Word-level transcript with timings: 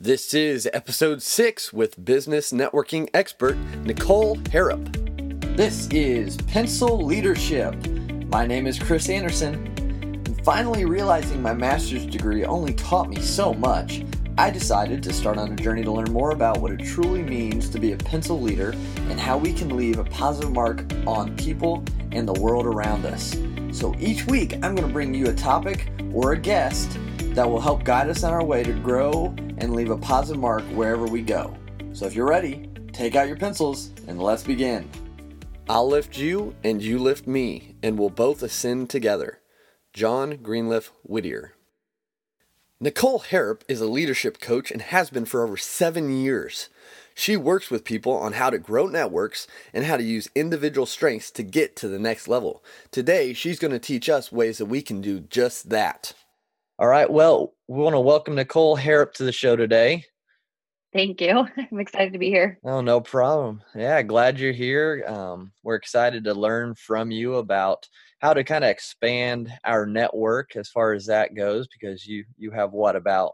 This 0.00 0.32
is 0.32 0.70
episode 0.72 1.22
six 1.22 1.72
with 1.72 2.04
business 2.04 2.52
networking 2.52 3.08
expert 3.12 3.56
Nicole 3.82 4.36
Harrop. 4.52 4.92
This 5.56 5.88
is 5.88 6.36
Pencil 6.36 7.04
Leadership. 7.04 7.74
My 8.26 8.46
name 8.46 8.68
is 8.68 8.78
Chris 8.78 9.08
Anderson. 9.08 9.54
And 9.76 10.44
finally 10.44 10.84
realizing 10.84 11.42
my 11.42 11.52
master's 11.52 12.06
degree 12.06 12.44
only 12.44 12.74
taught 12.74 13.08
me 13.08 13.20
so 13.20 13.52
much, 13.52 14.04
I 14.38 14.50
decided 14.50 15.02
to 15.02 15.12
start 15.12 15.36
on 15.36 15.50
a 15.50 15.56
journey 15.56 15.82
to 15.82 15.90
learn 15.90 16.12
more 16.12 16.30
about 16.30 16.58
what 16.58 16.70
it 16.70 16.78
truly 16.78 17.24
means 17.24 17.68
to 17.70 17.80
be 17.80 17.90
a 17.90 17.96
pencil 17.96 18.40
leader 18.40 18.76
and 19.10 19.18
how 19.18 19.36
we 19.36 19.52
can 19.52 19.76
leave 19.76 19.98
a 19.98 20.04
positive 20.04 20.52
mark 20.52 20.84
on 21.08 21.36
people 21.36 21.82
and 22.12 22.28
the 22.28 22.40
world 22.40 22.66
around 22.66 23.04
us. 23.04 23.36
So 23.72 23.96
each 23.98 24.26
week, 24.26 24.54
I'm 24.62 24.76
going 24.76 24.86
to 24.86 24.94
bring 24.94 25.12
you 25.12 25.26
a 25.26 25.34
topic 25.34 25.90
or 26.12 26.34
a 26.34 26.38
guest 26.38 26.96
that 27.38 27.48
will 27.48 27.60
help 27.60 27.84
guide 27.84 28.08
us 28.08 28.24
on 28.24 28.32
our 28.34 28.44
way 28.44 28.64
to 28.64 28.72
grow 28.72 29.32
and 29.58 29.72
leave 29.72 29.90
a 29.90 29.96
positive 29.96 30.40
mark 30.40 30.64
wherever 30.72 31.06
we 31.06 31.22
go. 31.22 31.56
So 31.92 32.04
if 32.04 32.12
you're 32.16 32.28
ready, 32.28 32.68
take 32.92 33.14
out 33.14 33.28
your 33.28 33.36
pencils 33.36 33.92
and 34.08 34.20
let's 34.20 34.42
begin. 34.42 34.90
I'll 35.68 35.86
lift 35.86 36.18
you 36.18 36.56
and 36.64 36.82
you 36.82 36.98
lift 36.98 37.28
me, 37.28 37.76
and 37.80 37.96
we'll 37.96 38.10
both 38.10 38.42
ascend 38.42 38.90
together. 38.90 39.38
John 39.92 40.38
Greenleaf 40.38 40.90
Whittier. 41.04 41.52
Nicole 42.80 43.20
Harrop 43.20 43.62
is 43.68 43.80
a 43.80 43.86
leadership 43.86 44.40
coach 44.40 44.72
and 44.72 44.82
has 44.82 45.08
been 45.08 45.24
for 45.24 45.44
over 45.44 45.56
seven 45.56 46.10
years. 46.10 46.68
She 47.14 47.36
works 47.36 47.70
with 47.70 47.84
people 47.84 48.14
on 48.14 48.32
how 48.32 48.50
to 48.50 48.58
grow 48.58 48.88
networks 48.88 49.46
and 49.72 49.84
how 49.84 49.96
to 49.96 50.02
use 50.02 50.28
individual 50.34 50.86
strengths 50.86 51.30
to 51.30 51.44
get 51.44 51.76
to 51.76 51.86
the 51.86 52.00
next 52.00 52.26
level. 52.26 52.64
Today, 52.90 53.32
she's 53.32 53.60
going 53.60 53.70
to 53.70 53.78
teach 53.78 54.08
us 54.08 54.32
ways 54.32 54.58
that 54.58 54.66
we 54.66 54.82
can 54.82 55.00
do 55.00 55.20
just 55.20 55.70
that. 55.70 56.14
All 56.80 56.86
right. 56.86 57.10
Well, 57.10 57.54
we 57.66 57.82
want 57.82 57.94
to 57.94 58.00
welcome 58.00 58.36
Nicole 58.36 58.76
Harrop 58.76 59.12
to 59.14 59.24
the 59.24 59.32
show 59.32 59.56
today. 59.56 60.04
Thank 60.92 61.20
you. 61.20 61.44
I'm 61.56 61.80
excited 61.80 62.12
to 62.12 62.20
be 62.20 62.28
here. 62.28 62.60
Oh, 62.62 62.80
no 62.80 63.00
problem. 63.00 63.62
Yeah, 63.74 64.00
glad 64.02 64.38
you're 64.38 64.52
here. 64.52 65.04
Um, 65.08 65.50
we're 65.64 65.74
excited 65.74 66.22
to 66.22 66.34
learn 66.34 66.76
from 66.76 67.10
you 67.10 67.34
about 67.34 67.88
how 68.20 68.32
to 68.32 68.44
kind 68.44 68.62
of 68.62 68.70
expand 68.70 69.52
our 69.64 69.86
network 69.86 70.54
as 70.54 70.68
far 70.68 70.92
as 70.92 71.06
that 71.06 71.34
goes, 71.34 71.66
because 71.66 72.06
you 72.06 72.24
you 72.36 72.52
have 72.52 72.70
what 72.70 72.94
about 72.94 73.32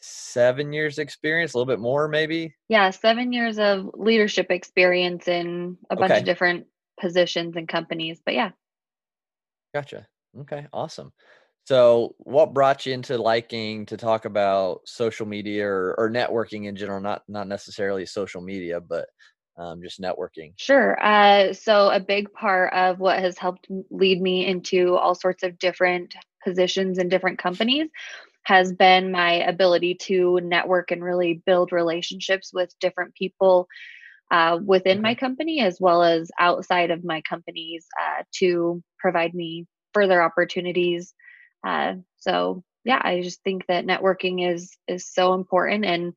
seven 0.00 0.72
years 0.72 0.98
experience, 0.98 1.52
a 1.52 1.58
little 1.58 1.70
bit 1.70 1.80
more 1.80 2.08
maybe? 2.08 2.54
Yeah, 2.70 2.88
seven 2.88 3.34
years 3.34 3.58
of 3.58 3.90
leadership 3.92 4.46
experience 4.50 5.28
in 5.28 5.76
a 5.90 5.96
bunch 5.96 6.12
okay. 6.12 6.20
of 6.20 6.24
different 6.24 6.66
positions 6.98 7.54
and 7.54 7.68
companies. 7.68 8.22
But 8.24 8.32
yeah. 8.32 8.52
Gotcha. 9.74 10.06
Okay, 10.40 10.66
awesome. 10.72 11.12
So, 11.68 12.14
what 12.20 12.54
brought 12.54 12.86
you 12.86 12.94
into 12.94 13.18
liking 13.18 13.84
to 13.86 13.98
talk 13.98 14.24
about 14.24 14.80
social 14.86 15.26
media 15.26 15.68
or, 15.68 15.94
or 15.98 16.10
networking 16.10 16.64
in 16.64 16.76
general? 16.76 16.98
Not 16.98 17.24
not 17.28 17.46
necessarily 17.46 18.06
social 18.06 18.40
media, 18.40 18.80
but 18.80 19.04
um, 19.58 19.82
just 19.82 20.00
networking. 20.00 20.54
Sure. 20.56 20.98
Uh, 20.98 21.52
so, 21.52 21.90
a 21.90 22.00
big 22.00 22.32
part 22.32 22.72
of 22.72 23.00
what 23.00 23.18
has 23.18 23.36
helped 23.36 23.66
lead 23.90 24.18
me 24.18 24.46
into 24.46 24.96
all 24.96 25.14
sorts 25.14 25.42
of 25.42 25.58
different 25.58 26.14
positions 26.42 26.96
in 26.96 27.10
different 27.10 27.38
companies 27.38 27.90
has 28.44 28.72
been 28.72 29.12
my 29.12 29.32
ability 29.32 29.96
to 29.96 30.40
network 30.42 30.90
and 30.90 31.04
really 31.04 31.42
build 31.44 31.70
relationships 31.70 32.50
with 32.50 32.72
different 32.80 33.14
people 33.14 33.68
uh, 34.30 34.58
within 34.64 35.02
my 35.02 35.14
company 35.14 35.60
as 35.60 35.76
well 35.78 36.02
as 36.02 36.30
outside 36.40 36.90
of 36.90 37.04
my 37.04 37.20
companies 37.28 37.84
uh, 38.00 38.22
to 38.32 38.82
provide 38.98 39.34
me 39.34 39.66
further 39.92 40.22
opportunities 40.22 41.12
uh, 41.68 41.94
so 42.16 42.64
yeah, 42.84 43.00
I 43.02 43.20
just 43.20 43.42
think 43.42 43.66
that 43.66 43.86
networking 43.86 44.50
is 44.50 44.76
is 44.86 45.06
so 45.06 45.34
important, 45.34 45.84
and 45.84 46.14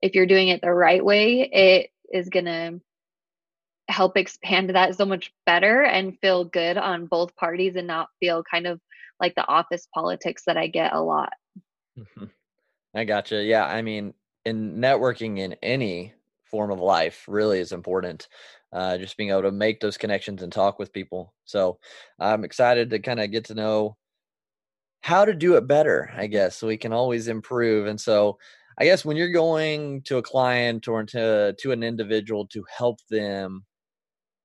if 0.00 0.14
you're 0.14 0.26
doing 0.26 0.48
it 0.48 0.60
the 0.62 0.72
right 0.72 1.04
way, 1.04 1.40
it 1.40 1.90
is 2.12 2.28
gonna 2.28 2.80
help 3.88 4.16
expand 4.16 4.70
that 4.70 4.94
so 4.96 5.04
much 5.04 5.32
better 5.44 5.82
and 5.82 6.18
feel 6.20 6.44
good 6.44 6.76
on 6.76 7.06
both 7.06 7.34
parties 7.36 7.74
and 7.76 7.86
not 7.86 8.08
feel 8.20 8.44
kind 8.48 8.66
of 8.66 8.80
like 9.20 9.34
the 9.34 9.46
office 9.46 9.88
politics 9.92 10.44
that 10.46 10.56
I 10.56 10.68
get 10.68 10.92
a 10.92 11.00
lot. 11.02 11.32
Mm-hmm. 11.98 12.26
I 12.94 13.04
gotcha. 13.04 13.42
Yeah, 13.42 13.66
I 13.66 13.82
mean, 13.82 14.14
in 14.44 14.76
networking 14.76 15.38
in 15.38 15.56
any 15.62 16.14
form 16.44 16.70
of 16.70 16.80
life 16.80 17.24
really 17.26 17.58
is 17.58 17.72
important. 17.72 18.28
Uh, 18.72 18.96
just 18.98 19.16
being 19.16 19.30
able 19.30 19.42
to 19.42 19.50
make 19.50 19.80
those 19.80 19.98
connections 19.98 20.42
and 20.42 20.52
talk 20.52 20.78
with 20.78 20.92
people. 20.92 21.34
So 21.44 21.78
I'm 22.18 22.44
excited 22.44 22.90
to 22.90 23.00
kind 23.00 23.20
of 23.20 23.30
get 23.30 23.46
to 23.46 23.54
know 23.54 23.96
how 25.02 25.24
to 25.24 25.34
do 25.34 25.56
it 25.56 25.66
better, 25.66 26.10
I 26.16 26.26
guess, 26.28 26.56
so 26.56 26.66
we 26.66 26.76
can 26.76 26.92
always 26.92 27.28
improve. 27.28 27.86
And 27.86 28.00
so 28.00 28.38
I 28.78 28.84
guess 28.84 29.04
when 29.04 29.16
you're 29.16 29.32
going 29.32 30.02
to 30.02 30.16
a 30.16 30.22
client 30.22 30.88
or 30.88 31.04
to 31.04 31.54
to 31.58 31.72
an 31.72 31.82
individual 31.82 32.46
to 32.48 32.64
help 32.74 33.00
them 33.10 33.64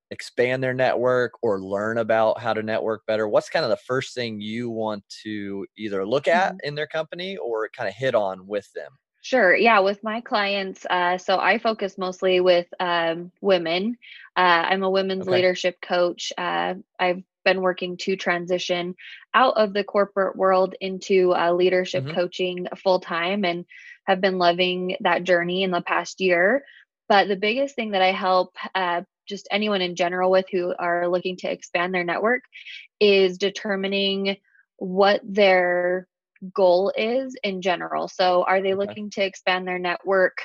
expand 0.10 0.64
their 0.64 0.74
network 0.74 1.34
or 1.42 1.62
learn 1.62 1.98
about 1.98 2.40
how 2.40 2.54
to 2.54 2.64
network 2.64 3.06
better, 3.06 3.28
what's 3.28 3.50
kind 3.50 3.66
of 3.66 3.70
the 3.70 3.78
first 3.78 4.14
thing 4.14 4.42
you 4.42 4.70
want 4.70 5.04
to 5.24 5.66
either 5.78 6.06
look 6.06 6.28
at 6.28 6.54
mm-hmm. 6.54 6.68
in 6.68 6.76
their 6.76 6.88
company 6.88 7.38
or 7.38 7.70
kind 7.76 7.88
of 7.88 7.96
hit 7.96 8.16
on 8.16 8.48
with 8.48 8.72
them? 8.74 8.92
Sure. 9.22 9.56
Yeah. 9.56 9.80
With 9.80 10.04
my 10.04 10.22
clients, 10.22 10.86
uh, 10.90 11.18
so 11.18 11.38
I 11.38 11.58
focus 11.58 11.98
mostly 11.98 12.40
with 12.40 12.68
um, 12.80 13.32
women. 13.42 13.98
Uh, 14.38 14.64
I'm 14.70 14.84
a 14.84 14.90
women's 14.90 15.28
okay. 15.28 15.36
leadership 15.36 15.76
coach. 15.82 16.32
Uh, 16.38 16.76
I've 16.98 17.24
been 17.48 17.62
working 17.62 17.96
to 17.96 18.18
transition 18.18 18.94
out 19.34 19.56
of 19.56 19.72
the 19.74 19.86
corporate 19.86 20.36
world 20.36 20.76
into 20.82 21.34
uh, 21.34 21.54
leadership 21.54 22.04
mm-hmm. 22.04 22.14
coaching 22.14 22.68
full 22.84 23.00
time 23.00 23.46
and 23.46 23.64
have 24.06 24.20
been 24.20 24.38
loving 24.38 24.98
that 25.00 25.24
journey 25.24 25.64
in 25.64 25.72
the 25.72 25.82
past 25.82 26.20
year. 26.20 26.66
But 27.08 27.30
the 27.30 27.38
biggest 27.38 27.74
thing 27.74 27.92
that 27.92 28.02
I 28.02 28.12
help 28.12 28.54
uh, 28.76 29.04
just 29.30 29.48
anyone 29.50 29.82
in 29.82 29.96
general 29.96 30.30
with 30.30 30.48
who 30.52 30.74
are 30.78 31.08
looking 31.08 31.38
to 31.38 31.50
expand 31.50 31.94
their 31.94 32.04
network 32.04 32.44
is 33.00 33.38
determining 33.38 34.36
what 34.76 35.22
their 35.24 36.06
goal 36.54 36.92
is 36.98 37.34
in 37.44 37.62
general. 37.62 38.10
So, 38.10 38.44
are 38.44 38.62
they 38.62 38.74
looking 38.74 39.10
to 39.12 39.24
expand 39.24 39.66
their 39.66 39.80
network 39.80 40.38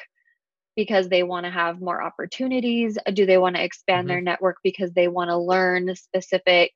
because 0.77 1.09
they 1.09 1.25
want 1.25 1.47
to 1.47 1.51
have 1.51 1.81
more 1.81 2.01
opportunities? 2.01 2.97
Do 3.13 3.27
they 3.27 3.39
want 3.39 3.57
to 3.57 3.65
expand 3.65 4.03
mm-hmm. 4.03 4.09
their 4.09 4.21
network 4.21 4.57
because 4.63 4.93
they 4.93 5.09
want 5.09 5.31
to 5.31 5.37
learn 5.37 5.95
specific 5.97 6.71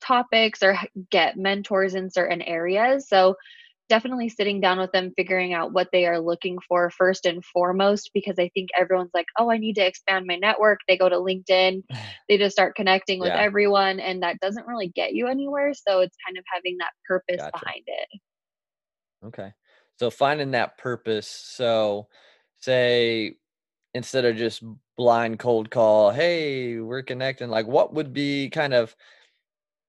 topics 0.00 0.62
or 0.62 0.78
get 1.10 1.36
mentors 1.36 1.94
in 1.94 2.10
certain 2.10 2.42
areas. 2.42 3.08
So, 3.08 3.36
definitely 3.88 4.28
sitting 4.28 4.60
down 4.60 4.80
with 4.80 4.90
them, 4.90 5.12
figuring 5.16 5.54
out 5.54 5.72
what 5.72 5.88
they 5.92 6.06
are 6.06 6.18
looking 6.18 6.58
for 6.68 6.90
first 6.90 7.24
and 7.24 7.44
foremost, 7.44 8.10
because 8.12 8.36
I 8.36 8.50
think 8.52 8.70
everyone's 8.76 9.12
like, 9.14 9.26
oh, 9.38 9.48
I 9.48 9.58
need 9.58 9.74
to 9.74 9.86
expand 9.86 10.26
my 10.26 10.34
network. 10.34 10.80
They 10.88 10.98
go 10.98 11.08
to 11.08 11.16
LinkedIn, 11.16 11.84
they 12.28 12.38
just 12.38 12.54
start 12.54 12.74
connecting 12.74 13.20
with 13.20 13.28
yeah. 13.28 13.40
everyone, 13.40 14.00
and 14.00 14.22
that 14.22 14.40
doesn't 14.40 14.66
really 14.66 14.88
get 14.88 15.14
you 15.14 15.28
anywhere. 15.28 15.72
So, 15.74 16.00
it's 16.00 16.16
kind 16.26 16.36
of 16.38 16.44
having 16.52 16.76
that 16.78 16.92
purpose 17.06 17.38
gotcha. 17.38 17.52
behind 17.52 17.84
it. 17.86 18.20
Okay. 19.26 19.52
So, 19.98 20.10
finding 20.10 20.52
that 20.52 20.78
purpose. 20.78 21.28
So, 21.28 22.08
say, 22.58 23.36
instead 23.94 24.24
of 24.24 24.36
just 24.36 24.62
blind 24.96 25.38
cold 25.38 25.70
call, 25.70 26.10
hey, 26.10 26.78
we're 26.78 27.02
connecting, 27.02 27.48
like 27.48 27.66
what 27.66 27.94
would 27.94 28.12
be 28.12 28.50
kind 28.50 28.74
of 28.74 28.94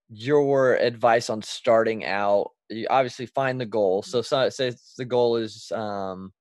your 0.09 0.75
advice 0.75 1.29
on 1.29 1.41
starting 1.41 2.05
out 2.05 2.51
you 2.69 2.87
obviously 2.89 3.25
find 3.25 3.59
the 3.59 3.65
goal 3.65 4.01
so, 4.01 4.21
so 4.21 4.49
say 4.49 4.73
the 4.97 5.05
goal 5.05 5.35
is 5.35 5.71
um 5.73 6.31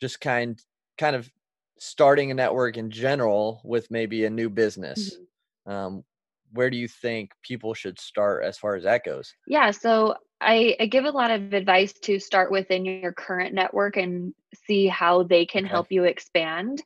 just 0.00 0.20
kind 0.20 0.60
kind 0.98 1.14
of 1.14 1.30
starting 1.78 2.30
a 2.30 2.34
network 2.34 2.76
in 2.76 2.90
general 2.90 3.60
with 3.64 3.90
maybe 3.90 4.24
a 4.24 4.30
new 4.30 4.50
business 4.50 5.16
mm-hmm. 5.16 5.72
um 5.72 6.04
where 6.52 6.70
do 6.70 6.76
you 6.76 6.88
think 6.88 7.30
people 7.42 7.74
should 7.74 7.98
start 8.00 8.44
as 8.44 8.58
far 8.58 8.74
as 8.74 8.84
that 8.84 9.04
goes 9.04 9.34
yeah 9.46 9.70
so 9.70 10.14
I, 10.40 10.76
I 10.78 10.86
give 10.86 11.04
a 11.04 11.10
lot 11.10 11.30
of 11.30 11.52
advice 11.52 11.92
to 12.04 12.20
start 12.20 12.52
within 12.52 12.84
your 12.84 13.12
current 13.12 13.54
network 13.54 13.96
and 13.96 14.32
see 14.66 14.86
how 14.86 15.24
they 15.24 15.44
can 15.44 15.64
okay. 15.64 15.70
help 15.70 15.88
you 15.90 16.04
expand 16.04 16.82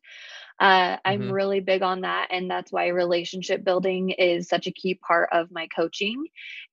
uh, 0.61 0.97
I'm 1.05 1.23
mm-hmm. 1.23 1.33
really 1.33 1.61
big 1.61 1.83
on 1.83 2.03
that, 2.03 2.29
and 2.31 2.51
that's 2.51 2.73
why 2.73 2.89
relationship 2.89 3.65
building 3.65 4.11
is 4.11 4.49
such 4.49 4.67
a 4.67 4.73
key 4.73 4.95
part 4.95 5.29
of 5.33 5.51
my 5.51 5.67
coaching. 5.75 6.27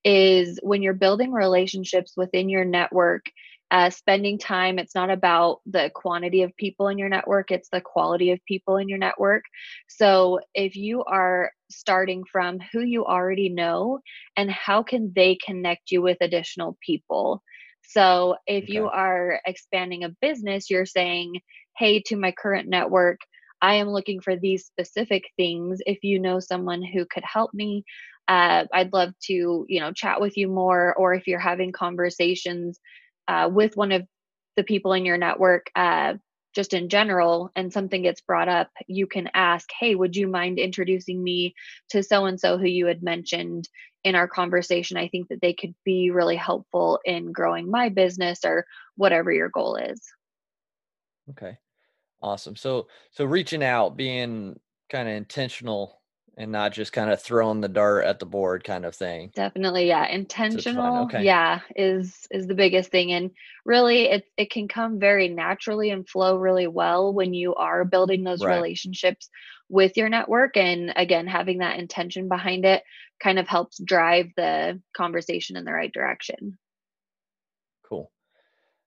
Is 0.03 0.59
when 0.61 0.81
you're 0.81 0.93
building 0.93 1.31
relationships 1.31 2.13
within 2.15 2.49
your 2.49 2.65
network, 2.65 3.25
uh, 3.71 3.89
spending 3.89 4.37
time. 4.37 4.79
It's 4.79 4.95
not 4.95 5.09
about 5.09 5.59
the 5.65 5.91
quantity 5.93 6.43
of 6.43 6.55
people 6.55 6.87
in 6.87 6.97
your 6.97 7.09
network; 7.09 7.51
it's 7.51 7.69
the 7.69 7.81
quality 7.81 8.31
of 8.31 8.43
people 8.45 8.77
in 8.77 8.89
your 8.89 8.99
network. 8.99 9.43
So 9.87 10.39
if 10.53 10.75
you 10.75 11.03
are 11.05 11.51
starting 11.71 12.23
from 12.31 12.59
who 12.71 12.81
you 12.81 13.05
already 13.05 13.49
know 13.49 13.99
and 14.35 14.49
how 14.49 14.83
can 14.83 15.11
they 15.15 15.37
connect 15.45 15.91
you 15.91 16.01
with 16.01 16.17
additional 16.21 16.77
people. 16.85 17.43
So 17.83 18.35
if 18.45 18.65
okay. 18.65 18.73
you 18.73 18.87
are 18.87 19.39
expanding 19.45 20.03
a 20.03 20.15
business, 20.21 20.69
you're 20.69 20.85
saying, 20.85 21.41
hey, 21.77 22.01
to 22.07 22.15
my 22.15 22.31
current 22.31 22.67
network, 22.67 23.19
I 23.61 23.75
am 23.75 23.89
looking 23.89 24.21
for 24.21 24.35
these 24.35 24.65
specific 24.65 25.29
things. 25.37 25.79
If 25.85 26.03
you 26.03 26.19
know 26.19 26.39
someone 26.39 26.81
who 26.81 27.05
could 27.05 27.23
help 27.23 27.53
me, 27.53 27.83
uh, 28.27 28.65
I'd 28.73 28.93
love 28.93 29.13
to, 29.23 29.65
you 29.67 29.79
know, 29.79 29.91
chat 29.91 30.21
with 30.21 30.37
you 30.37 30.47
more. 30.47 30.93
Or 30.95 31.13
if 31.13 31.27
you're 31.27 31.39
having 31.39 31.71
conversations 31.71 32.79
uh, 33.27 33.49
with 33.51 33.75
one 33.75 33.91
of 33.91 34.05
the 34.55 34.63
people 34.63 34.93
in 34.93 35.05
your 35.05 35.17
network, 35.17 35.67
uh, 35.75 36.13
just 36.55 36.73
in 36.73 36.89
general 36.89 37.51
and 37.55 37.71
something 37.71 38.01
gets 38.01 38.21
brought 38.21 38.49
up, 38.49 38.69
you 38.87 39.07
can 39.07 39.29
ask, 39.33 39.69
Hey, 39.79 39.95
would 39.95 40.15
you 40.15 40.27
mind 40.27 40.59
introducing 40.59 41.23
me 41.23 41.53
to 41.89 42.01
so 42.03 42.25
and 42.25 42.39
so 42.39 42.57
who 42.57 42.65
you 42.65 42.87
had 42.87 43.03
mentioned 43.03 43.67
in 44.03 44.15
our 44.15 44.27
conversation? 44.27 44.97
I 44.97 45.09
think 45.09 45.27
that 45.29 45.41
they 45.41 45.53
could 45.53 45.75
be 45.85 46.11
really 46.11 46.35
helpful 46.35 46.99
in 47.05 47.31
growing 47.31 47.69
my 47.69 47.89
business 47.89 48.39
or 48.45 48.65
whatever 48.95 49.31
your 49.31 49.49
goal 49.49 49.75
is. 49.75 50.01
Okay. 51.29 51.57
Awesome. 52.21 52.55
So 52.55 52.87
so 53.11 53.25
reaching 53.25 53.63
out, 53.63 53.95
being 53.97 54.59
kind 54.89 55.07
of 55.07 55.15
intentional 55.15 55.99
and 56.39 56.53
not 56.53 56.71
just 56.71 56.93
kind 56.93 57.11
of 57.11 57.21
throwing 57.21 57.59
the 57.59 57.67
dart 57.67 58.05
at 58.05 58.17
the 58.17 58.25
board 58.25 58.63
kind 58.63 58.85
of 58.85 58.95
thing. 58.95 59.29
Definitely, 59.35 59.87
yeah. 59.87 60.07
Intentional, 60.07 61.03
okay. 61.03 61.23
yeah, 61.23 61.59
is 61.75 62.27
is 62.31 62.47
the 62.47 62.55
biggest 62.55 62.91
thing 62.91 63.11
and 63.11 63.31
really 63.65 64.05
it 64.05 64.23
it 64.37 64.49
can 64.49 64.67
come 64.67 64.99
very 64.99 65.27
naturally 65.27 65.89
and 65.89 66.07
flow 66.07 66.37
really 66.37 66.67
well 66.67 67.13
when 67.13 67.33
you 67.33 67.55
are 67.55 67.83
building 67.83 68.23
those 68.23 68.43
right. 68.43 68.55
relationships 68.55 69.29
with 69.67 69.97
your 69.97 70.09
network 70.09 70.55
and 70.55 70.93
again 70.95 71.27
having 71.27 71.59
that 71.59 71.77
intention 71.77 72.27
behind 72.29 72.65
it 72.65 72.83
kind 73.21 73.37
of 73.37 73.47
helps 73.47 73.77
drive 73.77 74.27
the 74.37 74.81
conversation 74.95 75.57
in 75.57 75.65
the 75.65 75.73
right 75.73 75.91
direction. 75.91 76.57
Cool. 77.87 78.11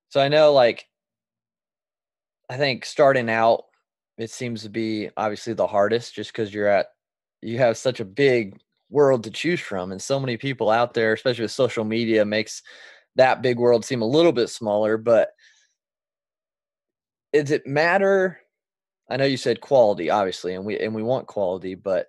So 0.08 0.20
I 0.20 0.28
know 0.28 0.54
like 0.54 0.86
I 2.52 2.58
think 2.58 2.84
starting 2.84 3.30
out 3.30 3.64
it 4.18 4.30
seems 4.30 4.62
to 4.62 4.68
be 4.68 5.08
obviously 5.16 5.54
the 5.54 5.66
hardest 5.66 6.14
just 6.14 6.32
because 6.32 6.52
you're 6.52 6.68
at 6.68 6.88
you 7.40 7.56
have 7.56 7.78
such 7.78 7.98
a 7.98 8.04
big 8.04 8.58
world 8.90 9.24
to 9.24 9.30
choose 9.30 9.58
from 9.58 9.90
and 9.90 10.02
so 10.02 10.20
many 10.20 10.36
people 10.36 10.68
out 10.68 10.92
there 10.92 11.14
especially 11.14 11.44
with 11.44 11.50
social 11.50 11.82
media 11.82 12.26
makes 12.26 12.62
that 13.16 13.40
big 13.40 13.58
world 13.58 13.86
seem 13.86 14.02
a 14.02 14.06
little 14.06 14.32
bit 14.32 14.50
smaller 14.50 14.98
but 14.98 15.30
does 17.32 17.50
it 17.50 17.66
matter? 17.66 18.38
I 19.08 19.16
know 19.16 19.24
you 19.24 19.38
said 19.38 19.62
quality 19.62 20.10
obviously 20.10 20.54
and 20.54 20.66
we 20.66 20.78
and 20.78 20.94
we 20.94 21.02
want 21.02 21.28
quality 21.28 21.74
but 21.74 22.08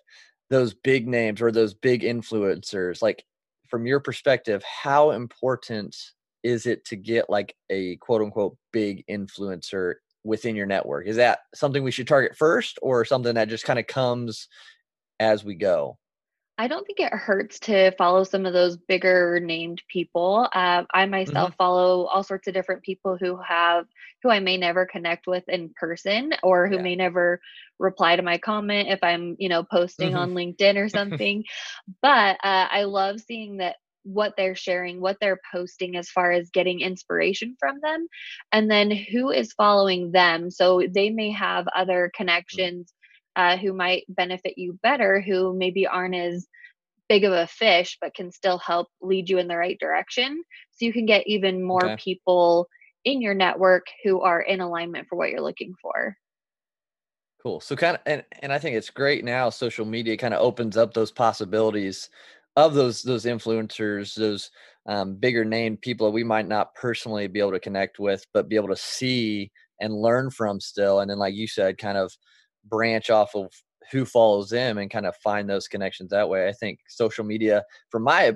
those 0.50 0.74
big 0.74 1.08
names 1.08 1.42
or 1.42 1.54
those 1.54 1.74
big 1.74 2.02
influencers 2.02 3.02
like 3.02 3.24
from 3.70 3.86
your 3.86 4.02
perspective 4.02 4.62
how 4.64 5.12
important 5.12 5.96
is 6.44 6.66
it 6.66 6.84
to 6.84 6.98
get 6.98 7.30
like 7.30 7.56
a 7.70 7.96
quote 7.96 8.22
unquote 8.22 8.58
big 8.74 9.06
influencer 9.10 9.94
within 10.24 10.56
your 10.56 10.66
network 10.66 11.08
is 11.08 11.18
that 11.18 11.40
something 11.54 11.84
we 11.84 11.92
should 11.92 12.08
target 12.08 12.38
first 12.38 12.80
or 12.82 13.06
something 13.06 13.36
that 13.36 13.50
just 13.50 13.66
kind 13.66 13.80
of 13.80 13.88
comes 13.88 14.48
as 15.20 15.44
we 15.44 15.56
go? 15.56 15.98
I 16.58 16.68
don't 16.68 16.86
think 16.86 17.00
it 17.00 17.12
hurts 17.12 17.60
to 17.62 17.92
follow 17.98 18.24
some 18.24 18.46
of 18.46 18.54
those 18.54 18.78
bigger 18.78 19.40
named 19.42 19.82
people. 19.88 20.48
Uh, 20.54 20.84
I 20.94 21.06
myself 21.08 21.50
mm-hmm. 21.50 21.58
follow 21.58 22.06
all 22.06 22.22
sorts 22.22 22.48
of 22.48 22.54
different 22.54 22.84
people 22.84 23.18
who 23.20 23.38
have 23.38 23.86
who 24.22 24.30
I 24.30 24.40
may 24.40 24.58
never 24.58 24.86
connect 24.86 25.26
with 25.26 25.44
in 25.50 25.72
person 25.76 26.34
or 26.44 26.68
who 26.68 26.76
yeah. 26.76 26.82
may 26.84 26.96
never 26.96 27.42
reply 27.80 28.16
to 28.16 28.22
my 28.22 28.38
comment 28.38 28.88
if 28.90 29.00
I'm, 29.02 29.36
you 29.40 29.50
know, 29.50 29.64
posting 29.64 30.10
mm-hmm. 30.10 30.20
on 30.20 30.34
LinkedIn 30.34 30.78
or 30.78 30.90
something. 30.90 31.44
but 32.04 32.38
uh, 32.44 32.68
I 32.72 32.84
love 32.84 33.20
seeing 33.20 33.58
that 33.58 33.78
what 34.04 34.34
they're 34.38 34.56
sharing, 34.56 35.02
what 35.02 35.18
they're 35.20 35.40
posting 35.52 35.96
as 35.96 36.10
far 36.10 36.32
as 36.32 36.50
getting 36.50 36.82
inspiration 36.82 37.56
from 37.60 37.80
them, 37.82 38.08
and 38.52 38.70
then 38.70 38.92
who 38.92 39.32
is 39.32 39.54
following 39.54 40.12
them. 40.12 40.52
So 40.52 40.84
they 40.90 41.10
may 41.10 41.32
have 41.32 41.68
other 41.76 42.10
mm. 42.14 42.18
connections 42.18 42.94
uh, 43.36 43.58
who 43.58 43.74
might 43.74 44.04
benefit 44.10 44.58
you 44.58 44.78
better, 44.84 45.22
who 45.22 45.56
maybe 45.56 45.88
aren't 45.88 46.16
as 46.16 46.46
big 47.10 47.24
of 47.24 47.34
a 47.34 47.48
fish, 47.48 47.98
but 48.00 48.14
can 48.14 48.32
still 48.32 48.58
help 48.58 48.88
lead 49.02 49.30
you 49.30 49.38
in 49.38 49.48
the 49.48 49.58
right 49.58 49.78
direction. 49.80 50.44
So 50.72 50.86
you 50.86 50.94
can 50.94 51.06
get 51.06 51.28
even 51.28 51.64
more 51.64 51.86
okay. 51.86 51.98
people 51.98 52.68
in 53.04 53.22
your 53.22 53.34
network 53.34 53.88
who 54.04 54.22
are 54.22 54.42
in 54.42 54.62
alignment 54.62 55.08
for 55.08 55.18
what 55.18 55.30
you're 55.30 55.42
looking 55.42 55.74
for. 55.82 56.16
Cool. 57.42 57.60
So 57.60 57.76
kind 57.76 57.98
of, 57.98 58.02
and, 58.06 58.24
and 58.40 58.54
I 58.54 58.60
think 58.60 58.78
it's 58.78 58.90
great 58.90 59.26
now. 59.26 59.50
Social 59.50 59.86
media 59.86 60.16
kind 60.16 60.34
of 60.34 60.42
opens 60.42 60.78
up 60.78 60.94
those 60.94 61.12
possibilities 61.12 62.10
of 62.56 62.74
those 62.74 63.02
those 63.02 63.26
influencers, 63.26 64.16
those 64.16 64.52
um, 64.88 65.16
bigger 65.16 65.46
name 65.46 65.78
people 65.78 66.08
that 66.08 66.12
we 66.12 66.24
might 66.24 66.48
not 66.48 66.76
personally 66.76 67.28
be 67.28 67.40
able 67.40 67.52
to 67.52 67.60
connect 67.60 68.00
with, 68.00 68.26
but 68.34 68.50
be 68.50 68.56
able 68.56 68.68
to 68.70 68.76
see 68.76 69.52
and 69.80 69.94
learn 69.94 70.30
from 70.30 70.60
still. 70.60 71.00
And 71.00 71.10
then, 71.10 71.20
like 71.20 71.34
you 71.34 71.48
said, 71.48 71.78
kind 71.78 71.98
of 71.98 72.14
branch 72.66 73.10
off 73.10 73.36
of 73.36 73.52
who 73.92 74.06
follows 74.06 74.50
them 74.50 74.78
and 74.78 74.92
kind 74.92 75.06
of 75.06 75.16
find 75.18 75.50
those 75.50 75.68
connections 75.68 76.10
that 76.12 76.30
way. 76.30 76.48
I 76.48 76.54
think 76.54 76.80
social 76.88 77.26
media, 77.26 77.64
from 77.90 78.04
my 78.04 78.36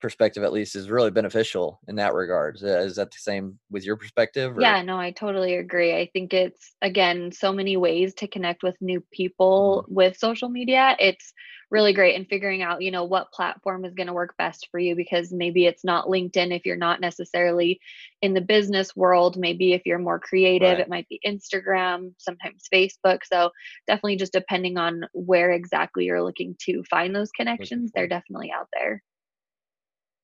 perspective 0.00 0.44
at 0.44 0.52
least, 0.52 0.76
is 0.76 0.90
really 0.90 1.10
beneficial 1.10 1.80
in 1.88 1.96
that 1.96 2.14
regard. 2.14 2.56
Is 2.62 2.96
that 2.96 3.10
the 3.10 3.18
same 3.18 3.58
with 3.70 3.84
your 3.84 3.96
perspective? 3.96 4.56
Or? 4.56 4.60
Yeah, 4.60 4.82
no, 4.82 4.98
I 4.98 5.10
totally 5.10 5.56
agree. 5.56 5.94
I 5.94 6.10
think 6.12 6.32
it's 6.32 6.74
again 6.82 7.32
so 7.32 7.52
many 7.52 7.76
ways 7.76 8.14
to 8.14 8.28
connect 8.28 8.62
with 8.62 8.76
new 8.80 9.02
people 9.12 9.84
mm-hmm. 9.84 9.94
with 9.94 10.16
social 10.16 10.48
media. 10.48 10.96
It's 10.98 11.32
really 11.70 11.92
great 11.92 12.14
in 12.14 12.24
figuring 12.24 12.62
out, 12.62 12.80
you 12.80 12.90
know, 12.90 13.04
what 13.04 13.30
platform 13.30 13.84
is 13.84 13.92
going 13.92 14.06
to 14.06 14.12
work 14.14 14.34
best 14.38 14.68
for 14.70 14.80
you 14.80 14.96
because 14.96 15.32
maybe 15.32 15.66
it's 15.66 15.84
not 15.84 16.06
LinkedIn 16.06 16.56
if 16.56 16.64
you're 16.64 16.76
not 16.76 16.98
necessarily 16.98 17.78
in 18.22 18.32
the 18.32 18.40
business 18.40 18.96
world. 18.96 19.36
Maybe 19.36 19.74
if 19.74 19.82
you're 19.84 19.98
more 19.98 20.18
creative, 20.18 20.70
right. 20.70 20.80
it 20.80 20.88
might 20.88 21.06
be 21.08 21.20
Instagram, 21.26 22.14
sometimes 22.16 22.64
Facebook. 22.72 23.18
So 23.24 23.50
definitely 23.86 24.16
just 24.16 24.32
depending 24.32 24.78
on 24.78 25.02
where 25.12 25.50
exactly 25.52 26.06
you're 26.06 26.24
looking 26.24 26.56
to 26.60 26.82
find 26.84 27.14
those 27.14 27.30
connections, 27.32 27.90
they're 27.94 28.08
definitely 28.08 28.50
out 28.50 28.68
there. 28.72 29.02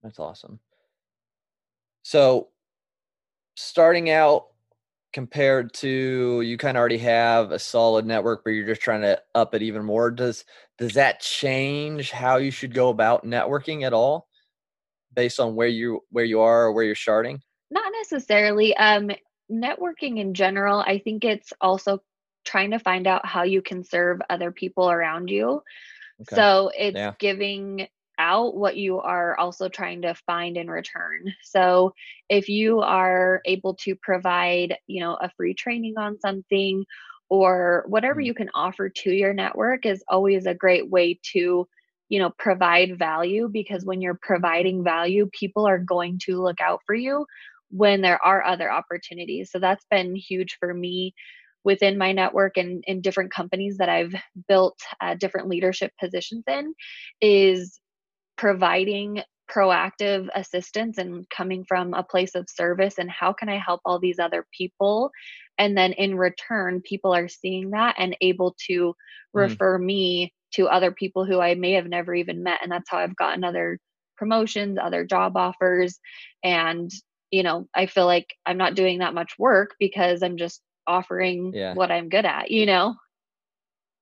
That's 0.04 0.20
awesome. 0.20 0.60
So 2.02 2.48
starting 3.56 4.10
out 4.10 4.46
compared 5.14 5.72
to 5.72 6.40
you 6.40 6.58
kind 6.58 6.76
of 6.76 6.80
already 6.80 6.98
have 6.98 7.52
a 7.52 7.58
solid 7.58 8.04
network 8.04 8.42
but 8.42 8.50
you're 8.50 8.66
just 8.66 8.80
trying 8.80 9.00
to 9.00 9.18
up 9.36 9.54
it 9.54 9.62
even 9.62 9.84
more 9.84 10.10
does 10.10 10.44
does 10.76 10.92
that 10.94 11.20
change 11.20 12.10
how 12.10 12.36
you 12.36 12.50
should 12.50 12.74
go 12.74 12.88
about 12.88 13.24
networking 13.24 13.84
at 13.84 13.92
all 13.92 14.26
based 15.14 15.38
on 15.38 15.54
where 15.54 15.68
you 15.68 16.00
where 16.10 16.24
you 16.24 16.40
are 16.40 16.64
or 16.64 16.72
where 16.72 16.82
you're 16.82 16.96
starting 16.96 17.40
not 17.70 17.92
necessarily 17.96 18.76
um 18.76 19.08
networking 19.50 20.18
in 20.18 20.34
general 20.34 20.80
i 20.80 20.98
think 20.98 21.24
it's 21.24 21.52
also 21.60 22.02
trying 22.44 22.72
to 22.72 22.78
find 22.80 23.06
out 23.06 23.24
how 23.24 23.44
you 23.44 23.62
can 23.62 23.84
serve 23.84 24.20
other 24.28 24.50
people 24.50 24.90
around 24.90 25.30
you 25.30 25.62
okay. 26.22 26.34
so 26.34 26.72
it's 26.76 26.96
yeah. 26.96 27.12
giving 27.20 27.86
out 28.24 28.56
what 28.56 28.78
you 28.78 29.00
are 29.00 29.36
also 29.38 29.68
trying 29.68 30.00
to 30.02 30.14
find 30.26 30.56
in 30.56 30.70
return. 30.70 31.34
So 31.42 31.92
if 32.30 32.48
you 32.48 32.80
are 32.80 33.42
able 33.44 33.74
to 33.84 33.94
provide, 33.94 34.78
you 34.86 35.00
know, 35.00 35.14
a 35.20 35.30
free 35.36 35.52
training 35.52 35.94
on 35.98 36.18
something 36.18 36.86
or 37.28 37.84
whatever 37.86 38.20
mm-hmm. 38.20 38.26
you 38.28 38.34
can 38.34 38.48
offer 38.54 38.88
to 38.88 39.10
your 39.10 39.34
network 39.34 39.84
is 39.84 40.02
always 40.08 40.46
a 40.46 40.54
great 40.54 40.90
way 40.90 41.20
to 41.32 41.68
you 42.08 42.18
know 42.18 42.30
provide 42.38 42.98
value 42.98 43.48
because 43.50 43.84
when 43.84 44.00
you're 44.02 44.18
providing 44.20 44.84
value 44.84 45.28
people 45.32 45.66
are 45.66 45.78
going 45.78 46.18
to 46.22 46.42
look 46.42 46.60
out 46.60 46.80
for 46.86 46.94
you 46.94 47.24
when 47.70 48.02
there 48.02 48.22
are 48.22 48.44
other 48.44 48.70
opportunities 48.70 49.50
so 49.50 49.58
that's 49.58 49.86
been 49.90 50.14
huge 50.14 50.58
for 50.60 50.74
me 50.74 51.14
within 51.64 51.96
my 51.98 52.12
network 52.12 52.56
and 52.56 52.84
in 52.86 53.00
different 53.00 53.32
companies 53.32 53.78
that 53.78 53.88
I've 53.88 54.14
built 54.48 54.78
uh, 55.00 55.14
different 55.14 55.48
leadership 55.48 55.92
positions 55.98 56.44
in 56.46 56.74
is 57.20 57.80
providing 58.36 59.22
proactive 59.50 60.28
assistance 60.34 60.98
and 60.98 61.28
coming 61.28 61.64
from 61.64 61.92
a 61.92 62.02
place 62.02 62.34
of 62.34 62.48
service 62.48 62.98
and 62.98 63.10
how 63.10 63.32
can 63.32 63.48
I 63.48 63.58
help 63.58 63.80
all 63.84 63.98
these 63.98 64.18
other 64.18 64.46
people 64.56 65.10
and 65.58 65.76
then 65.76 65.92
in 65.92 66.16
return 66.16 66.80
people 66.80 67.14
are 67.14 67.28
seeing 67.28 67.70
that 67.70 67.94
and 67.98 68.16
able 68.20 68.56
to 68.66 68.88
mm. 68.90 68.94
refer 69.34 69.78
me 69.78 70.32
to 70.54 70.68
other 70.68 70.92
people 70.92 71.24
who 71.26 71.40
I 71.40 71.54
may 71.54 71.72
have 71.72 71.86
never 71.86 72.14
even 72.14 72.42
met 72.42 72.60
and 72.62 72.72
that's 72.72 72.88
how 72.88 72.98
I've 72.98 73.16
gotten 73.16 73.44
other 73.44 73.78
promotions, 74.16 74.78
other 74.80 75.04
job 75.04 75.36
offers 75.36 75.98
and 76.42 76.90
you 77.30 77.42
know, 77.42 77.66
I 77.74 77.86
feel 77.86 78.06
like 78.06 78.32
I'm 78.46 78.58
not 78.58 78.76
doing 78.76 79.00
that 79.00 79.12
much 79.12 79.34
work 79.38 79.74
because 79.80 80.22
I'm 80.22 80.36
just 80.36 80.62
offering 80.86 81.52
yeah. 81.52 81.74
what 81.74 81.90
I'm 81.90 82.08
good 82.08 82.24
at, 82.24 82.50
you 82.52 82.64
know. 82.64 82.94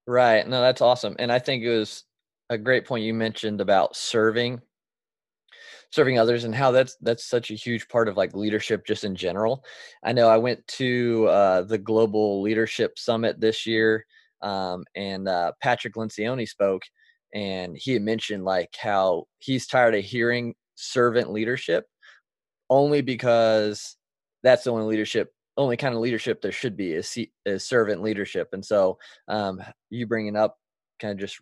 Right. 0.06 0.46
No, 0.46 0.60
that's 0.60 0.82
awesome. 0.82 1.16
And 1.18 1.32
I 1.32 1.38
think 1.38 1.62
it 1.62 1.70
was 1.70 2.04
a 2.52 2.58
great 2.58 2.86
point 2.86 3.04
you 3.04 3.14
mentioned 3.14 3.60
about 3.60 3.96
serving 3.96 4.60
serving 5.90 6.18
others 6.18 6.44
and 6.44 6.54
how 6.54 6.70
that's 6.70 6.96
that's 7.02 7.26
such 7.26 7.50
a 7.50 7.54
huge 7.54 7.86
part 7.88 8.08
of 8.08 8.16
like 8.16 8.34
leadership 8.34 8.86
just 8.86 9.04
in 9.04 9.14
general. 9.14 9.64
I 10.02 10.12
know 10.12 10.28
i 10.28 10.36
went 10.36 10.66
to 10.78 11.26
uh, 11.28 11.62
the 11.62 11.78
global 11.78 12.42
leadership 12.42 12.98
summit 12.98 13.40
this 13.40 13.66
year 13.66 14.06
um, 14.42 14.84
and 14.96 15.28
uh, 15.28 15.52
patrick 15.62 15.94
lencioni 15.94 16.48
spoke 16.48 16.82
and 17.34 17.76
he 17.76 17.92
had 17.92 18.02
mentioned 18.02 18.44
like 18.44 18.74
how 18.78 19.24
he's 19.38 19.66
tired 19.66 19.94
of 19.94 20.04
hearing 20.04 20.54
servant 20.74 21.32
leadership 21.32 21.86
only 22.68 23.00
because 23.02 23.96
that's 24.42 24.64
the 24.64 24.72
only 24.72 24.86
leadership 24.86 25.32
only 25.56 25.76
kind 25.76 25.94
of 25.94 26.00
leadership 26.00 26.40
there 26.40 26.52
should 26.52 26.76
be 26.76 26.92
is, 26.92 27.16
is 27.44 27.66
servant 27.66 28.02
leadership. 28.02 28.48
And 28.52 28.64
so 28.64 28.98
um, 29.28 29.62
you 29.90 30.06
bringing 30.06 30.36
up 30.36 30.56
kind 30.98 31.12
of 31.12 31.18
just 31.18 31.40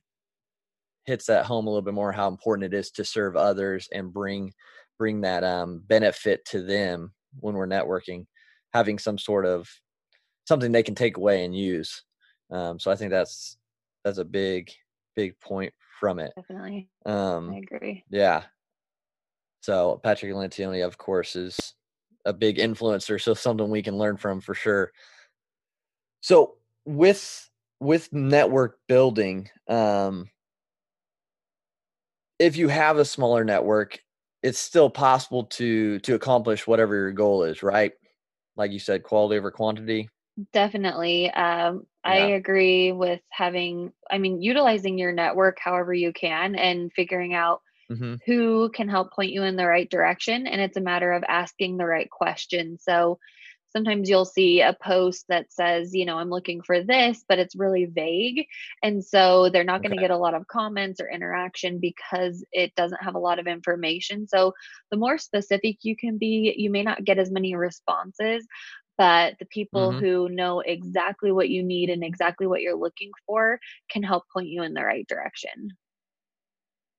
hits 1.07 1.26
that 1.26 1.47
home 1.47 1.66
a 1.66 1.71
little 1.71 1.83
bit 1.83 1.95
more 1.95 2.12
how 2.12 2.28
important 2.28 2.73
it 2.73 2.76
is 2.76 2.90
to 2.92 3.04
serve 3.04 3.37
others 3.37 3.88
and 3.92 4.12
bring 4.12 4.52
bring 4.99 5.23
that 5.23 5.42
um, 5.45 5.83
benefit 5.87 6.45
to 6.45 6.62
them 6.62 7.12
when 7.40 7.54
we're 7.54 7.66
networking 7.66 8.26
having 8.73 8.99
some 8.99 9.19
sort 9.19 9.47
of 9.47 9.69
something 10.47 10.73
they 10.73 10.83
can 10.83 10.95
take 10.95 11.16
away 11.16 11.45
and 11.45 11.57
use. 11.57 12.02
Um, 12.50 12.78
so 12.78 12.90
I 12.90 12.97
think 12.97 13.11
that's 13.11 13.57
that's 14.04 14.19
a 14.19 14.25
big 14.25 14.71
big 15.14 15.38
point 15.40 15.73
from 15.99 16.19
it. 16.19 16.33
Definitely. 16.37 16.88
Um, 17.04 17.52
I 17.52 17.59
agree. 17.59 18.04
Yeah. 18.11 18.45
So 19.61 20.00
Patrick 20.02 20.33
Lencioni, 20.33 20.85
of 20.85 20.97
course, 20.97 21.37
is 21.37 21.75
a 22.25 22.33
big 22.33 22.57
influencer. 22.57 23.21
So 23.21 23.35
something 23.35 23.71
we 23.71 23.83
can 23.83 23.99
learn 23.99 24.16
from 24.16 24.40
for 24.40 24.54
sure. 24.54 24.92
So 26.21 26.57
with 26.85 27.49
with 27.80 28.12
network 28.12 28.78
building, 28.88 29.49
um, 29.69 30.28
if 32.40 32.56
you 32.56 32.68
have 32.68 32.99
a 32.99 33.06
smaller 33.06 33.44
network, 33.44 34.00
it's 34.42 34.59
still 34.59 34.90
possible 34.90 35.44
to 35.44 36.00
to 36.00 36.16
accomplish 36.16 36.66
whatever 36.66 36.97
your 36.97 37.12
goal 37.12 37.44
is, 37.44 37.62
right? 37.62 37.92
Like 38.56 38.73
you 38.73 38.80
said, 38.80 39.04
quality 39.04 39.38
over 39.38 39.52
quantity. 39.52 40.11
Definitely. 40.52 41.30
Um, 41.30 41.87
I 42.02 42.16
Yeah. 42.16 42.28
agree 42.37 42.92
with 42.92 43.20
having, 43.30 43.92
I 44.11 44.18
mean, 44.18 44.40
utilizing 44.40 44.97
your 44.99 45.12
network 45.12 45.59
however 45.61 45.92
you 45.92 46.12
can 46.12 46.54
and 46.56 46.92
figuring 46.92 47.35
out 47.35 47.62
hmm 47.90 48.14
who 48.26 48.70
can 48.70 48.88
help 48.88 49.12
point 49.12 49.32
you 49.32 49.42
in 49.42 49.56
the 49.56 49.66
right 49.66 49.90
direction. 49.90 50.47
And 50.47 50.61
it's 50.61 50.76
a 50.76 50.82
matter 50.82 51.12
of 51.12 51.25
asking 51.28 51.76
the 51.76 51.87
right 51.87 52.11
questions. 52.11 52.85
So 52.85 53.18
sometimes 53.70 54.08
you'll 54.08 54.24
see 54.24 54.60
a 54.60 54.76
post 54.82 55.26
that 55.28 55.52
says, 55.52 55.94
you 55.94 56.04
know, 56.04 56.18
I'm 56.18 56.30
looking 56.30 56.62
for 56.62 56.82
this, 56.82 57.24
but 57.28 57.38
it's 57.38 57.56
really 57.56 57.86
vague. 57.86 58.46
And 58.82 59.04
so 59.04 59.48
they're 59.50 59.64
not 59.64 59.82
going 59.82 59.92
to 59.92 59.98
get 59.98 60.10
a 60.10 60.16
lot 60.18 60.34
of 60.34 60.46
comments 60.48 61.00
or 61.00 61.08
interaction 61.08 61.78
because 61.80 62.44
it 62.52 62.74
doesn't 62.74 63.02
have 63.02 63.14
a 63.14 63.18
lot 63.20 63.38
of 63.38 63.46
information. 63.46 64.26
So 64.26 64.52
the 64.90 64.96
more 64.96 65.18
specific 65.18 65.78
you 65.82 65.96
can 65.96 66.18
be, 66.18 66.54
you 66.56 66.70
may 66.70 66.82
not 66.82 67.04
get 67.04 67.18
as 67.18 67.30
many 67.30 67.54
responses. 67.54 68.46
But 68.98 69.36
the 69.38 69.46
people 69.46 69.92
hmm 69.92 70.00
who 70.00 70.28
know 70.28 70.60
exactly 70.60 71.32
what 71.32 71.48
you 71.48 71.62
need 71.62 71.88
and 71.88 72.04
exactly 72.04 72.46
what 72.46 72.60
you're 72.60 72.76
looking 72.76 73.10
for 73.26 73.58
can 73.90 74.02
help 74.02 74.24
point 74.32 74.48
you 74.48 74.62
in 74.62 74.74
the 74.74 74.84
right 74.84 75.06
direction. 75.08 75.70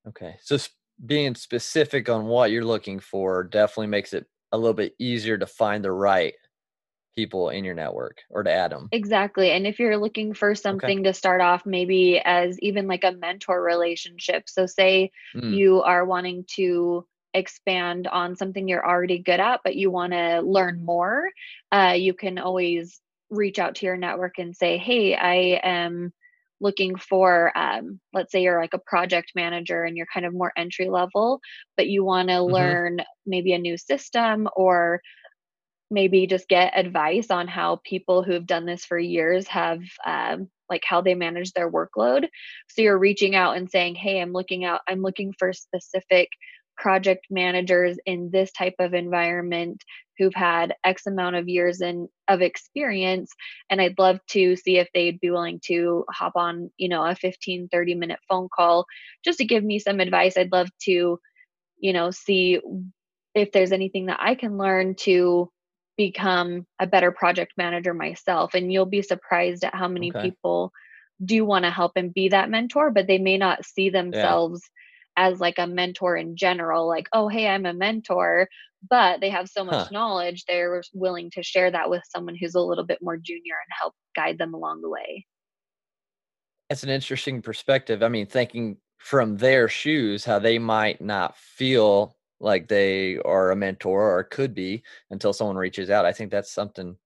Okay. 0.07 0.37
So 0.41 0.55
s- 0.55 0.69
being 1.05 1.35
specific 1.35 2.09
on 2.09 2.25
what 2.25 2.51
you're 2.51 2.65
looking 2.65 2.99
for 2.99 3.43
definitely 3.43 3.87
makes 3.87 4.13
it 4.13 4.27
a 4.51 4.57
little 4.57 4.73
bit 4.73 4.95
easier 4.99 5.37
to 5.37 5.45
find 5.47 5.83
the 5.83 5.91
right 5.91 6.33
people 7.15 7.49
in 7.49 7.63
your 7.63 7.75
network 7.75 8.21
or 8.29 8.43
to 8.43 8.51
add 8.51 8.71
them. 8.71 8.91
Exactly. 8.93 9.51
And 9.51 9.65
if 9.65 9.79
you're 9.79 9.97
looking 9.97 10.33
for 10.33 10.53
something 10.53 11.03
to 11.03 11.13
start 11.13 11.39
off, 11.39 11.65
maybe 11.65 12.19
as 12.23 12.59
even 12.59 12.87
like 12.87 13.05
a 13.05 13.13
mentor 13.13 13.61
relationship. 13.63 14.49
So, 14.49 14.65
say 14.65 15.11
Mm, 15.33 15.61
you 15.61 15.81
are 15.81 16.05
wanting 16.05 16.45
to 16.55 17.07
expand 17.33 18.07
on 18.07 18.35
something 18.35 18.67
you're 18.67 18.85
already 18.85 19.19
good 19.19 19.39
at, 19.39 19.61
but 19.63 19.77
you 19.77 19.89
want 19.89 20.11
to 20.11 20.41
learn 20.41 20.83
more, 20.83 21.29
uh, 21.71 21.95
you 21.97 22.13
can 22.13 22.37
always 22.37 23.01
reach 23.29 23.59
out 23.59 23.75
to 23.75 23.85
your 23.85 23.95
network 23.95 24.37
and 24.37 24.55
say, 24.55 24.77
Hey, 24.77 25.15
I 25.15 25.61
am 25.63 26.11
looking 26.59 26.95
for, 26.95 27.57
um, 27.57 27.99
let's 28.13 28.31
say 28.31 28.43
you're 28.43 28.61
like 28.61 28.73
a 28.73 28.79
project 28.79 29.31
manager 29.35 29.83
and 29.83 29.97
you're 29.97 30.05
kind 30.13 30.25
of 30.25 30.33
more 30.33 30.51
entry 30.55 30.89
level, 30.89 31.39
but 31.75 31.87
you 31.87 32.03
want 32.03 32.29
to 32.29 32.43
hmm 32.47 32.73
learn 32.75 32.99
maybe 33.25 33.53
a 33.53 33.57
new 33.57 33.77
system 33.77 34.47
or 34.55 35.01
maybe 35.91 36.25
just 36.25 36.47
get 36.47 36.77
advice 36.77 37.29
on 37.29 37.47
how 37.47 37.81
people 37.83 38.23
who've 38.23 38.47
done 38.47 38.65
this 38.65 38.85
for 38.85 38.97
years 38.97 39.47
have 39.47 39.81
um, 40.05 40.49
like 40.69 40.83
how 40.85 41.01
they 41.01 41.13
manage 41.13 41.51
their 41.51 41.69
workload. 41.69 42.27
So 42.69 42.81
you're 42.81 42.97
reaching 42.97 43.35
out 43.35 43.57
and 43.57 43.69
saying 43.69 43.95
hey 43.95 44.21
i'm 44.21 44.31
looking 44.31 44.63
out 44.63 44.81
i'm 44.87 45.01
looking 45.01 45.33
for 45.37 45.53
specific 45.53 46.29
project 46.77 47.27
managers 47.29 47.97
in 48.05 48.29
this 48.31 48.51
type 48.53 48.75
of 48.79 48.93
environment 48.93 49.83
who've 50.17 50.33
had 50.33 50.73
x 50.83 51.05
amount 51.05 51.35
of 51.35 51.49
years 51.49 51.81
in 51.81 52.07
of 52.27 52.41
experience 52.41 53.31
and 53.69 53.81
i'd 53.81 53.99
love 53.99 54.19
to 54.27 54.55
see 54.55 54.77
if 54.77 54.87
they'd 54.93 55.19
be 55.19 55.29
willing 55.29 55.59
to 55.63 56.05
hop 56.09 56.33
on 56.35 56.71
you 56.77 56.89
know 56.89 57.05
a 57.05 57.13
15 57.15 57.67
30 57.67 57.95
minute 57.95 58.19
phone 58.27 58.47
call 58.55 58.85
just 59.23 59.37
to 59.37 59.45
give 59.45 59.63
me 59.63 59.77
some 59.77 59.99
advice. 59.99 60.37
I'd 60.37 60.51
love 60.51 60.69
to 60.83 61.19
you 61.77 61.93
know 61.93 62.11
see 62.11 62.59
if 63.33 63.51
there's 63.51 63.71
anything 63.71 64.07
that 64.07 64.19
i 64.21 64.35
can 64.35 64.57
learn 64.57 64.95
to 64.95 65.49
become 66.05 66.65
a 66.79 66.87
better 66.87 67.11
project 67.11 67.53
manager 67.57 67.93
myself 67.93 68.53
and 68.55 68.71
you'll 68.73 68.87
be 68.97 69.01
surprised 69.03 69.63
at 69.63 69.75
how 69.75 69.87
many 69.87 70.13
Okay. 70.13 70.19
people 70.19 70.71
do 71.23 71.45
want 71.45 71.63
to 71.65 71.71
help 71.71 71.91
and 71.95 72.13
be 72.13 72.29
that 72.29 72.49
mentor 72.49 72.89
but 72.91 73.07
they 73.07 73.19
may 73.19 73.37
not 73.37 73.65
see 73.65 73.89
themselves 73.89 74.61
as 75.17 75.39
like 75.39 75.59
a 75.59 75.67
mentor 75.67 76.17
in 76.17 76.35
general 76.35 76.87
like 76.87 77.07
oh 77.13 77.27
hey 77.27 77.47
i'm 77.47 77.65
a 77.67 77.73
mentor 77.73 78.47
but 78.89 79.21
they 79.21 79.29
have 79.29 79.47
so 79.49 79.63
much 79.63 79.83
Huh. 79.83 79.91
knowledge 79.91 80.43
they're 80.47 80.81
willing 80.93 81.29
to 81.29 81.43
share 81.43 81.69
that 81.71 81.89
with 81.89 82.01
someone 82.09 82.35
who's 82.39 82.55
a 82.55 82.59
little 82.61 82.85
bit 82.85 82.99
more 83.01 83.17
junior 83.17 83.55
and 83.55 83.73
help 83.79 83.93
guide 84.15 84.37
them 84.39 84.53
along 84.55 84.81
the 84.81 84.89
way 84.89 85.25
That's 86.69 86.83
an 86.83 86.89
interesting 86.89 87.41
perspective. 87.41 88.01
I 88.03 88.07
mean, 88.07 88.27
thinking 88.27 88.77
from 88.97 89.37
their 89.37 89.67
shoes, 89.67 90.25
how 90.25 90.39
they 90.39 90.57
might 90.59 91.01
not 91.01 91.37
feel 91.37 92.15
like 92.41 92.67
they 92.67 93.17
are 93.19 93.51
a 93.51 93.55
mentor 93.55 94.17
or 94.17 94.23
could 94.23 94.53
be 94.53 94.83
until 95.11 95.33
someone 95.33 95.55
reaches 95.55 95.89
out. 95.89 96.05
I 96.05 96.13
think 96.13 96.31
that's 96.31 96.51
something 96.51 96.97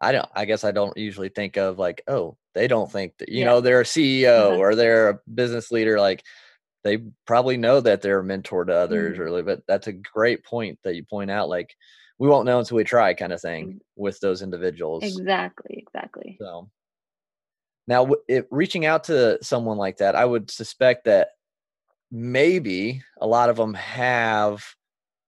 I 0.00 0.12
don't, 0.12 0.28
I 0.34 0.44
guess 0.44 0.64
I 0.64 0.72
don't 0.72 0.96
usually 0.96 1.28
think 1.28 1.56
of 1.56 1.78
like, 1.78 2.02
oh, 2.08 2.36
they 2.54 2.66
don't 2.68 2.90
think 2.90 3.16
that, 3.18 3.28
you 3.28 3.40
Yeah. 3.40 3.46
know, 3.46 3.60
they're 3.60 3.80
a 3.80 3.84
CEO 3.84 4.50
Uh-huh. 4.50 4.56
or 4.58 4.74
they're 4.74 5.08
a 5.10 5.20
business 5.32 5.70
leader. 5.70 5.98
Like 6.00 6.24
they 6.82 6.98
probably 7.26 7.56
know 7.56 7.80
that 7.80 8.02
they're 8.02 8.20
a 8.20 8.24
mentor 8.24 8.64
to 8.64 8.74
others, 8.74 9.16
Mhm. 9.18 9.20
really. 9.20 9.42
But 9.42 9.62
that's 9.66 9.86
a 9.86 9.92
great 9.92 10.44
point 10.44 10.78
that 10.84 10.94
you 10.96 11.04
point 11.04 11.30
out. 11.30 11.48
Like 11.48 11.74
we 12.18 12.28
won't 12.28 12.46
know 12.46 12.58
until 12.58 12.76
we 12.76 12.84
try, 12.84 13.14
kind 13.14 13.32
of 13.32 13.40
thing, 13.40 13.70
Ex- 13.76 13.84
with 13.96 14.20
those 14.20 14.42
individuals. 14.42 15.02
exactly 15.04 15.76
exactly 15.78 16.36
So 16.40 16.70
now, 17.86 18.08
reaching 18.50 18.86
out 18.86 19.04
to 19.04 19.38
someone 19.42 19.76
like 19.76 19.98
that, 19.98 20.14
I 20.16 20.24
would 20.24 20.50
suspect 20.50 21.04
that 21.04 21.28
maybe 22.14 23.02
a 23.20 23.26
lot 23.26 23.50
of 23.50 23.56
them 23.56 23.74
have 23.74 24.64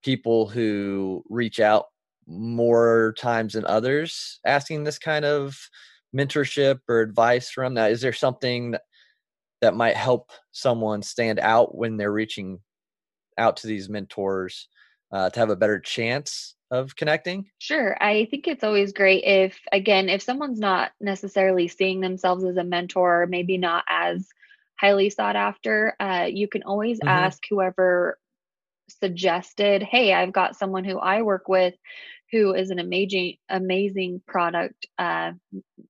people 0.04 0.46
who 0.46 1.20
reach 1.28 1.58
out 1.58 1.86
more 2.28 3.12
times 3.18 3.54
than 3.54 3.66
others 3.66 4.38
asking 4.46 4.84
this 4.84 4.96
kind 4.96 5.24
of 5.24 5.58
mentorship 6.14 6.78
or 6.88 7.00
advice 7.00 7.50
from 7.50 7.74
now 7.74 7.86
is 7.86 8.00
there 8.00 8.12
something 8.12 8.70
that, 8.70 8.82
that 9.60 9.74
might 9.74 9.96
help 9.96 10.30
someone 10.52 11.02
stand 11.02 11.40
out 11.40 11.74
when 11.74 11.96
they're 11.96 12.12
reaching 12.12 12.60
out 13.36 13.56
to 13.56 13.66
these 13.66 13.88
mentors 13.88 14.68
uh, 15.10 15.28
to 15.28 15.40
have 15.40 15.50
a 15.50 15.56
better 15.56 15.80
chance 15.80 16.54
of 16.70 16.94
connecting 16.94 17.46
Sure. 17.58 17.96
I 18.00 18.28
think 18.30 18.46
it's 18.46 18.64
always 18.64 18.92
great 18.92 19.24
if, 19.24 19.58
again, 19.72 20.08
if 20.08 20.20
someone's 20.22 20.58
not 20.58 20.92
necessarily 21.00 21.68
seeing 21.68 22.00
themselves 22.00 22.44
as 22.44 22.56
a 22.56 22.64
mentor, 22.64 23.26
maybe 23.28 23.56
not 23.56 23.84
as 23.88 24.28
highly 24.80 25.10
sought 25.10 25.36
after, 25.36 25.94
uh, 26.00 26.26
you 26.30 26.48
can 26.48 26.62
always 26.62 27.00
hmm 27.00 27.06
ask 27.06 27.42
whoever 27.48 28.18
suggested, 28.88 29.82
hey, 29.82 30.12
I've 30.12 30.32
got 30.32 30.56
someone 30.56 30.84
who 30.84 30.98
I 30.98 31.22
work 31.22 31.48
with 31.48 31.74
who 32.32 32.54
is 32.54 32.70
an 32.70 32.80
amazing, 32.80 33.36
amazing 33.48 34.20
product 34.26 34.86
uh, 34.98 35.30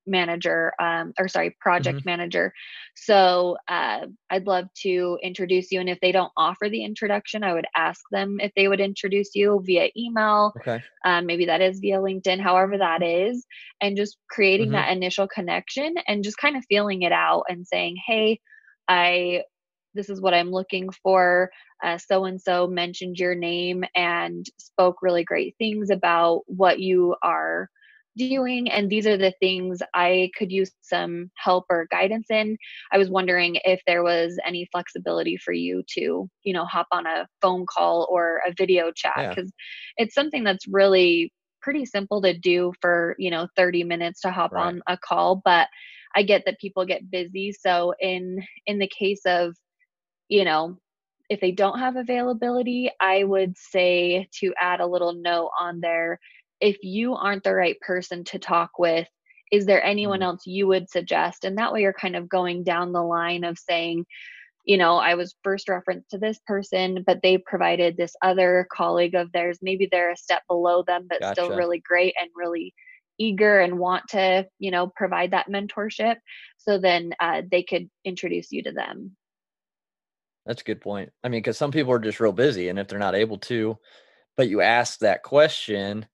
manager, 0.07 0.73
um, 0.79 1.15
or 1.19 1.29
sorry, 1.29 1.57
project 1.61 2.03
manager. 2.05 2.53
So 2.95 3.57
uh, 3.69 4.07
I'd 4.31 4.47
love 4.47 4.67
to 4.83 5.19
introduce 5.23 5.73
you. 5.73 5.81
And 5.81 5.89
if 5.89 5.99
they 6.01 6.13
don't 6.13 6.33
offer 6.37 6.69
the 6.69 6.85
introduction, 6.85 7.43
I 7.43 7.55
would 7.55 7.67
ask 7.75 8.03
them 8.11 8.37
if 8.41 8.53
they 8.55 8.69
would 8.69 8.81
introduce 8.81 9.35
you 9.35 9.63
via 9.65 9.89
email 9.97 10.55
okay 10.57 10.83
um, 11.05 11.27
maybe 11.27 11.47
that 11.47 11.61
is 11.61 11.79
via 11.79 11.99
LinkedIn, 11.99 12.41
however 12.41 12.79
that 12.79 13.03
is, 13.03 13.47
and 13.81 13.97
just 13.97 14.19
creating 14.29 14.71
hmm 14.71 14.73
that 14.73 14.91
initial 14.91 15.29
connection 15.29 15.95
and 16.09 16.25
just 16.25 16.37
kind 16.37 16.57
of 16.57 16.65
feeling 16.69 17.03
it 17.03 17.13
out 17.13 17.45
and 17.49 17.67
saying, 17.67 17.97
hey, 18.07 18.41
I, 18.89 19.43
this 19.95 20.09
is 20.09 20.21
what 20.21 20.35
I'm 20.35 20.51
looking 20.51 20.91
for. 21.03 21.51
So 21.99 22.25
and 22.25 22.41
so 22.41 22.67
mentioned 22.67 23.19
your 23.19 23.35
name 23.35 23.85
and 23.95 24.47
spoke 24.59 24.97
really 25.03 25.25
great 25.25 25.55
things 25.59 25.91
about 25.91 26.43
what 26.47 26.81
you 26.81 27.17
are 27.23 27.69
doing. 28.17 28.71
And 28.71 28.89
these 28.89 29.07
are 29.07 29.17
the 29.17 29.35
things 29.41 29.81
I 29.95 30.31
could 30.37 30.51
use 30.51 30.71
some 30.81 31.31
help 31.37 31.67
or 31.69 31.87
guidance 31.91 32.27
in. 32.31 32.57
I 32.93 32.99
was 32.99 33.11
wondering 33.11 33.59
if 33.65 33.81
there 33.87 34.03
was 34.03 34.39
any 34.47 34.69
flexibility 34.73 35.37
for 35.37 35.53
you 35.53 35.83
to, 35.95 36.29
you 36.43 36.53
know, 36.53 36.65
hop 36.65 36.87
on 36.93 37.07
a 37.07 37.27
phone 37.43 37.67
call 37.67 38.09
or 38.11 38.41
a 38.47 38.55
video 38.57 38.91
chat 38.91 39.13
yeah 39.19 39.29
because 39.29 39.53
it's 39.97 40.15
something 40.15 40.45
that's 40.45 40.67
really 40.69 41.33
pretty 41.67 41.85
simple 41.85 42.23
to 42.23 42.39
do 42.39 42.73
for 42.81 43.17
you 43.19 43.33
know 43.33 43.49
30 43.57 43.83
minutes 43.83 44.21
to 44.21 44.31
hop 44.31 44.53
right. 44.53 44.69
on 44.69 44.83
a 44.87 44.97
call 44.97 45.43
but 45.45 45.69
i 46.15 46.23
get 46.23 46.45
that 46.47 46.61
people 46.61 46.87
get 46.87 47.11
busy. 47.11 47.53
So 47.53 47.93
in 48.01 48.39
in 48.67 48.79
the 48.79 48.89
case 48.89 49.23
of 49.27 49.57
you 50.29 50.45
know 50.45 50.79
if 51.29 51.41
they 51.41 51.51
don't 51.51 51.81
have 51.81 51.97
availability 51.97 52.91
i 53.01 53.25
would 53.25 53.57
say 53.59 54.29
to 54.41 54.55
add 54.61 54.81
a 54.81 54.87
little 54.87 55.15
note 55.15 55.51
on 55.61 55.81
there. 55.81 56.21
If 56.61 56.79
you 56.85 57.15
aren't 57.17 57.45
the 57.45 57.55
right 57.55 57.81
person 57.81 58.25
to 58.27 58.39
talk 58.39 58.79
with 58.79 59.09
is 59.53 59.67
there 59.67 59.85
anyone 59.85 60.23
Mm, 60.23 60.23
else 60.23 60.47
you 60.47 60.69
would 60.69 60.91
suggest? 60.91 61.45
And 61.45 61.59
that 61.59 61.73
way 61.73 61.83
you're 61.83 61.93
kind 61.93 62.17
of 62.17 62.29
going 62.29 62.65
down 62.65 62.93
the 62.93 63.03
line 63.03 63.45
of 63.45 63.59
saying 63.59 64.07
you 64.67 64.77
know, 64.77 64.97
I 64.97 65.15
was 65.15 65.37
first 65.45 65.69
referenced 65.69 66.11
to 66.11 66.19
this 66.19 66.39
person, 66.45 67.05
but 67.07 67.21
they 67.23 67.39
provided 67.39 67.97
this 67.97 68.17
other 68.21 68.67
colleague 68.71 69.15
of 69.15 69.31
theirs. 69.31 69.61
Maybe 69.63 69.89
they're 69.91 70.11
a 70.11 70.17
step 70.17 70.43
below 70.49 70.83
them, 70.83 71.07
but 71.09 71.25
still 71.33 71.57
really 71.57 71.79
great 71.79 72.15
and 72.21 72.29
really 72.35 72.75
eager 73.19 73.61
and 73.61 73.79
want 73.79 74.03
to 74.11 74.47
you 74.59 74.71
know 74.71 74.89
provide 74.89 75.31
that 75.31 75.49
mentorship. 75.49 76.17
So 76.59 76.79
then 76.79 77.15
uh, 77.21 77.43
they 77.49 77.63
could 77.63 77.89
introduce 78.05 78.51
you 78.51 78.65
to 78.65 78.73
them. 78.73 79.17
That's 80.45 80.63
a 80.63 80.65
good 80.65 80.81
point. 80.81 81.13
I 81.23 81.29
mean 81.29 81.41
because 81.41 81.57
some 81.57 81.71
people 81.71 81.93
are 81.93 82.01
just 82.01 82.21
real 82.21 82.33
busy 82.33 82.69
and 82.69 82.79
if 82.79 82.89
they're 82.89 82.99
not 82.99 83.15
able 83.15 83.39
to 83.39 83.79
but 84.37 84.49
you 84.49 84.61
ask 84.61 84.99
that 84.99 85.23
question 85.23 86.07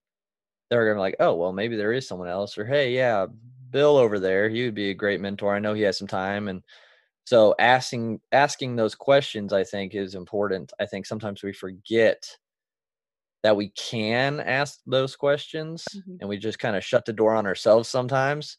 they're 0.69 0.85
gonna 0.85 0.95
be 0.95 1.01
like 1.01 1.17
oh 1.19 1.35
well 1.35 1.51
maybe 1.51 1.75
there 1.75 1.91
is 1.91 2.07
someone 2.07 2.29
else 2.29 2.57
or 2.57 2.65
hey 2.65 2.95
yeah 2.95 3.25
bill 3.69 3.97
over 3.97 4.17
there 4.17 4.47
he 4.47 4.63
would 4.63 4.75
be 4.75 4.91
a 4.91 4.95
great 4.95 5.21
mentor. 5.21 5.55
I 5.55 5.59
know 5.59 5.73
he 5.73 5.81
has 5.81 5.97
some 5.97 6.07
time 6.07 6.47
and 6.47 6.63
so 7.25 7.55
asking 7.59 8.19
asking 8.31 8.75
those 8.75 8.95
questions 8.95 9.53
i 9.53 9.63
think 9.63 9.95
is 9.95 10.15
important. 10.15 10.73
I 10.79 10.85
think 10.85 11.05
sometimes 11.05 11.43
we 11.43 11.53
forget 11.53 12.27
that 13.43 13.55
we 13.55 13.69
can 13.69 14.39
ask 14.39 14.79
those 14.85 15.15
questions 15.15 15.85
mm-hmm. 15.95 16.15
and 16.21 16.29
we 16.29 16.37
just 16.37 16.59
kind 16.59 16.75
of 16.75 16.83
shut 16.83 17.05
the 17.05 17.13
door 17.13 17.35
on 17.35 17.45
ourselves 17.45 17.89
sometimes 17.89 18.57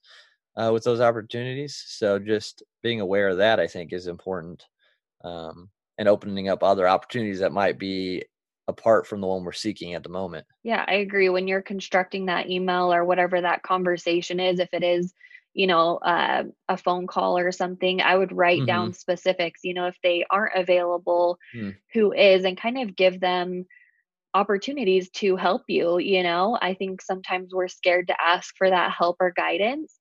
uh, 0.57 0.71
with 0.73 0.85
those 0.85 1.01
opportunities. 1.01 1.83
So 1.87 2.19
just 2.19 2.63
being 2.83 3.01
aware 3.01 3.29
of 3.29 3.39
that 3.39 3.59
i 3.59 3.67
think 3.67 3.93
is 3.93 4.07
important 4.07 4.65
um, 5.25 5.71
and 5.99 6.09
opening 6.09 6.49
up 6.49 6.63
other 6.63 6.87
opportunities 6.87 7.41
that 7.41 7.53
might 7.53 7.79
be 7.79 8.23
apart 8.67 9.07
from 9.07 9.21
the 9.21 9.27
one 9.27 9.45
we're 9.45 9.53
seeking 9.53 9.95
at 9.95 10.03
the 10.03 10.09
moment. 10.09 10.47
Yeah 10.63 10.85
i 10.87 10.95
agree. 10.95 11.29
When 11.29 11.49
you're 11.49 11.63
constructing 11.63 12.27
that 12.27 12.49
email 12.49 12.93
or 12.93 13.05
whatever 13.05 13.41
that 13.41 13.63
conversation 13.63 14.41
is 14.41 14.59
if 14.59 14.69
it 14.73 14.83
is 14.83 15.13
you 15.55 15.67
know 15.67 15.97
uh, 15.99 16.43
a 16.69 16.77
phone 16.77 17.07
call 17.07 17.39
or 17.39 17.53
something 17.53 18.03
i 18.03 18.15
would 18.15 18.33
write 18.33 18.59
mm-hmm. 18.59 18.67
down 18.67 18.93
specifics 18.93 19.61
you 19.63 19.73
know 19.73 19.87
if 19.87 19.97
they 20.03 20.25
aren't 20.31 20.57
available 20.57 21.39
mm. 21.55 21.75
who 21.95 22.13
is 22.13 22.45
and 22.45 22.61
kind 22.61 22.79
of 22.79 22.95
give 22.95 23.21
them 23.21 23.65
opportunities 24.35 25.09
to 25.11 25.37
help 25.37 25.63
you 25.69 25.99
you 25.99 26.23
know 26.23 26.59
i 26.61 26.75
think 26.75 27.01
sometimes 27.01 27.55
we're 27.55 27.69
scared 27.69 28.09
to 28.09 28.17
ask 28.23 28.55
for 28.59 28.69
that 28.69 28.91
help 28.91 29.17
or 29.21 29.31
guidance 29.31 29.97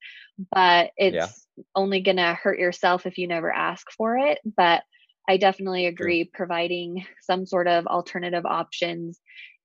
but 0.51 0.89
it's 0.97 1.15
yeah. 1.15 1.63
only 1.75 2.01
going 2.01 2.17
to 2.17 2.33
hurt 2.33 2.57
yourself 2.57 3.05
if 3.05 3.19
you 3.19 3.27
never 3.27 3.51
ask 3.53 3.91
for 3.91 4.17
it 4.17 4.39
but 4.57 4.81
i 5.29 5.37
definitely 5.37 5.85
agree 5.85 6.23
providing 6.23 7.05
some 7.21 7.45
sort 7.45 7.67
of 7.67 7.85
alternative 7.85 8.45
options 8.45 9.19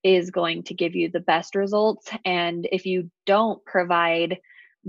is 0.05 0.31
going 0.31 0.63
to 0.63 0.75
give 0.75 0.95
you 0.95 1.11
the 1.11 1.19
best 1.19 1.55
results 1.55 2.11
and 2.27 2.69
if 2.71 2.85
you 2.85 3.11
don't 3.25 3.65
provide 3.65 4.39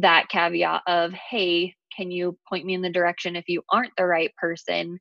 that 0.02 0.30
caveat 0.30 0.82
of 0.88 1.14
hey 1.14 1.76
can 1.96 2.12
you 2.12 2.38
point 2.48 2.66
me 2.66 2.74
in 2.74 2.82
the 2.82 2.90
direction 2.90 3.36
if 3.36 3.48
you 3.48 3.62
aren't 3.70 3.94
the 3.98 4.06
right 4.06 4.34
person? 4.38 5.00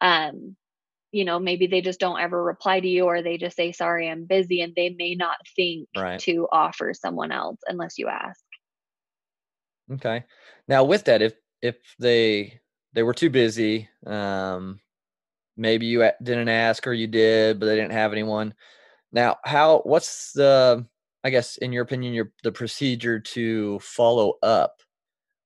Um 0.00 0.56
you 1.12 1.24
know 1.24 1.38
maybe 1.38 1.66
they 1.66 1.80
just 1.80 2.00
don't 2.00 2.20
ever 2.20 2.42
reply 2.42 2.80
to 2.80 2.88
you 2.88 3.04
or 3.04 3.22
they 3.22 3.36
just 3.36 3.56
say 3.56 3.72
sorry 3.72 4.08
i'm 4.08 4.24
busy 4.24 4.60
and 4.60 4.72
they 4.76 4.90
may 4.90 5.14
not 5.14 5.36
think 5.56 5.88
right. 5.96 6.20
to 6.20 6.46
offer 6.52 6.94
someone 6.94 7.32
else 7.32 7.58
unless 7.66 7.98
you 7.98 8.08
ask. 8.08 8.40
Okay. 9.92 10.24
Now 10.68 10.84
with 10.84 11.04
that 11.06 11.22
if 11.22 11.34
if 11.62 11.76
they 11.98 12.60
they 12.92 13.02
were 13.02 13.14
too 13.14 13.30
busy 13.30 13.88
um 14.06 14.80
maybe 15.56 15.86
you 15.86 16.08
didn't 16.22 16.48
ask 16.48 16.86
or 16.86 16.92
you 16.92 17.06
did 17.06 17.58
but 17.58 17.66
they 17.66 17.76
didn't 17.76 17.92
have 17.92 18.12
anyone. 18.12 18.54
Now 19.12 19.38
how 19.44 19.80
what's 19.84 20.32
the 20.32 20.86
i 21.24 21.30
guess 21.30 21.56
in 21.58 21.72
your 21.72 21.82
opinion 21.82 22.12
your 22.12 22.32
the 22.42 22.52
procedure 22.52 23.20
to 23.20 23.78
follow 23.80 24.34
up 24.42 24.80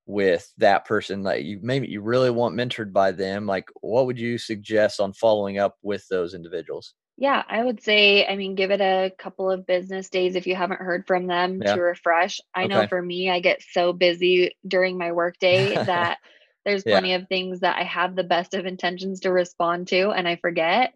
with 0.06 0.52
that 0.58 0.84
person 0.84 1.22
that 1.22 1.44
you 1.44 1.58
maybe 1.62 1.88
you 1.88 2.02
really 2.02 2.30
want 2.30 2.54
mentored 2.54 2.92
by 2.92 3.10
them 3.10 3.46
like 3.46 3.68
what 3.80 4.06
would 4.06 4.18
you 4.18 4.36
suggest 4.36 5.00
on 5.00 5.12
following 5.12 5.58
up 5.58 5.76
with 5.82 6.06
those 6.08 6.34
individuals 6.34 6.94
yeah 7.16 7.42
i 7.48 7.62
would 7.62 7.82
say 7.82 8.26
i 8.26 8.36
mean 8.36 8.54
give 8.54 8.70
it 8.70 8.82
a 8.82 9.10
couple 9.18 9.50
of 9.50 9.66
business 9.66 10.10
days 10.10 10.34
if 10.34 10.46
you 10.46 10.54
haven't 10.54 10.80
heard 10.80 11.06
from 11.06 11.26
them 11.26 11.62
yeah. 11.62 11.74
to 11.74 11.80
refresh 11.80 12.40
i 12.54 12.64
okay. 12.64 12.68
know 12.68 12.86
for 12.86 13.00
me 13.00 13.30
i 13.30 13.40
get 13.40 13.62
so 13.70 13.92
busy 13.94 14.54
during 14.68 14.98
my 14.98 15.12
workday 15.12 15.74
that 15.86 16.18
there's 16.66 16.82
plenty 16.82 17.10
yeah. 17.10 17.16
of 17.16 17.28
things 17.28 17.60
that 17.60 17.78
i 17.78 17.82
have 17.82 18.14
the 18.14 18.24
best 18.24 18.52
of 18.52 18.66
intentions 18.66 19.20
to 19.20 19.30
respond 19.30 19.88
to 19.88 20.10
and 20.10 20.28
i 20.28 20.36
forget 20.36 20.92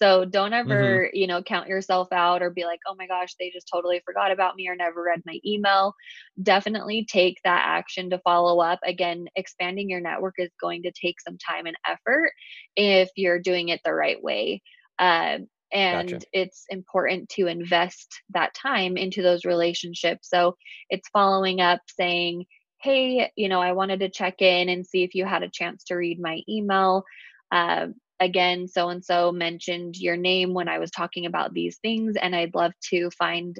so 0.00 0.24
don't 0.24 0.52
mm-hmm. 0.52 0.70
ever, 0.70 0.82
mm-hmm. 1.06 1.16
you 1.16 1.26
know, 1.26 1.42
count 1.42 1.68
yourself 1.68 2.08
out 2.12 2.42
or 2.42 2.50
be 2.50 2.64
like, 2.64 2.80
oh 2.86 2.94
my 2.98 3.06
gosh, 3.06 3.34
they 3.38 3.50
just 3.50 3.68
totally 3.72 4.00
forgot 4.04 4.30
about 4.30 4.56
me 4.56 4.68
or 4.68 4.76
never 4.76 5.02
read 5.02 5.22
my 5.24 5.38
email. 5.44 5.94
Definitely 6.42 7.06
take 7.10 7.38
that 7.44 7.64
action 7.66 8.10
to 8.10 8.18
follow 8.18 8.60
up. 8.60 8.80
Again, 8.84 9.26
expanding 9.36 9.88
your 9.88 10.00
network 10.00 10.34
is 10.38 10.50
going 10.60 10.82
to 10.82 10.92
take 10.92 11.20
some 11.20 11.38
time 11.38 11.66
and 11.66 11.76
effort 11.86 12.32
if 12.74 13.10
you're 13.16 13.38
doing 13.38 13.68
it 13.68 13.80
the 13.84 13.94
right 13.94 14.22
way. 14.22 14.62
Uh, 14.98 15.38
and 15.72 16.10
gotcha. 16.10 16.26
it's 16.32 16.64
important 16.68 17.28
to 17.30 17.48
invest 17.48 18.22
that 18.30 18.54
time 18.54 18.96
into 18.96 19.22
those 19.22 19.44
relationships. 19.44 20.28
So 20.30 20.56
it's 20.90 21.08
following 21.08 21.60
up 21.60 21.80
saying, 21.98 22.44
hey, 22.82 23.32
you 23.34 23.48
know, 23.48 23.60
I 23.60 23.72
wanted 23.72 24.00
to 24.00 24.08
check 24.08 24.42
in 24.42 24.68
and 24.68 24.86
see 24.86 25.02
if 25.02 25.14
you 25.14 25.24
had 25.24 25.42
a 25.42 25.50
chance 25.50 25.84
to 25.84 25.96
read 25.96 26.20
my 26.20 26.40
email. 26.48 27.04
Uh, 27.50 27.88
again, 28.20 28.68
so 28.68 28.88
and 28.88 29.04
so 29.04 29.32
mentioned 29.32 29.96
your 29.96 30.16
name 30.16 30.54
when 30.54 30.68
I 30.68 30.78
was 30.78 30.90
talking 30.90 31.26
about 31.26 31.54
these 31.54 31.78
things, 31.78 32.16
and 32.16 32.34
I'd 32.34 32.54
love 32.54 32.72
to 32.90 33.10
find 33.10 33.58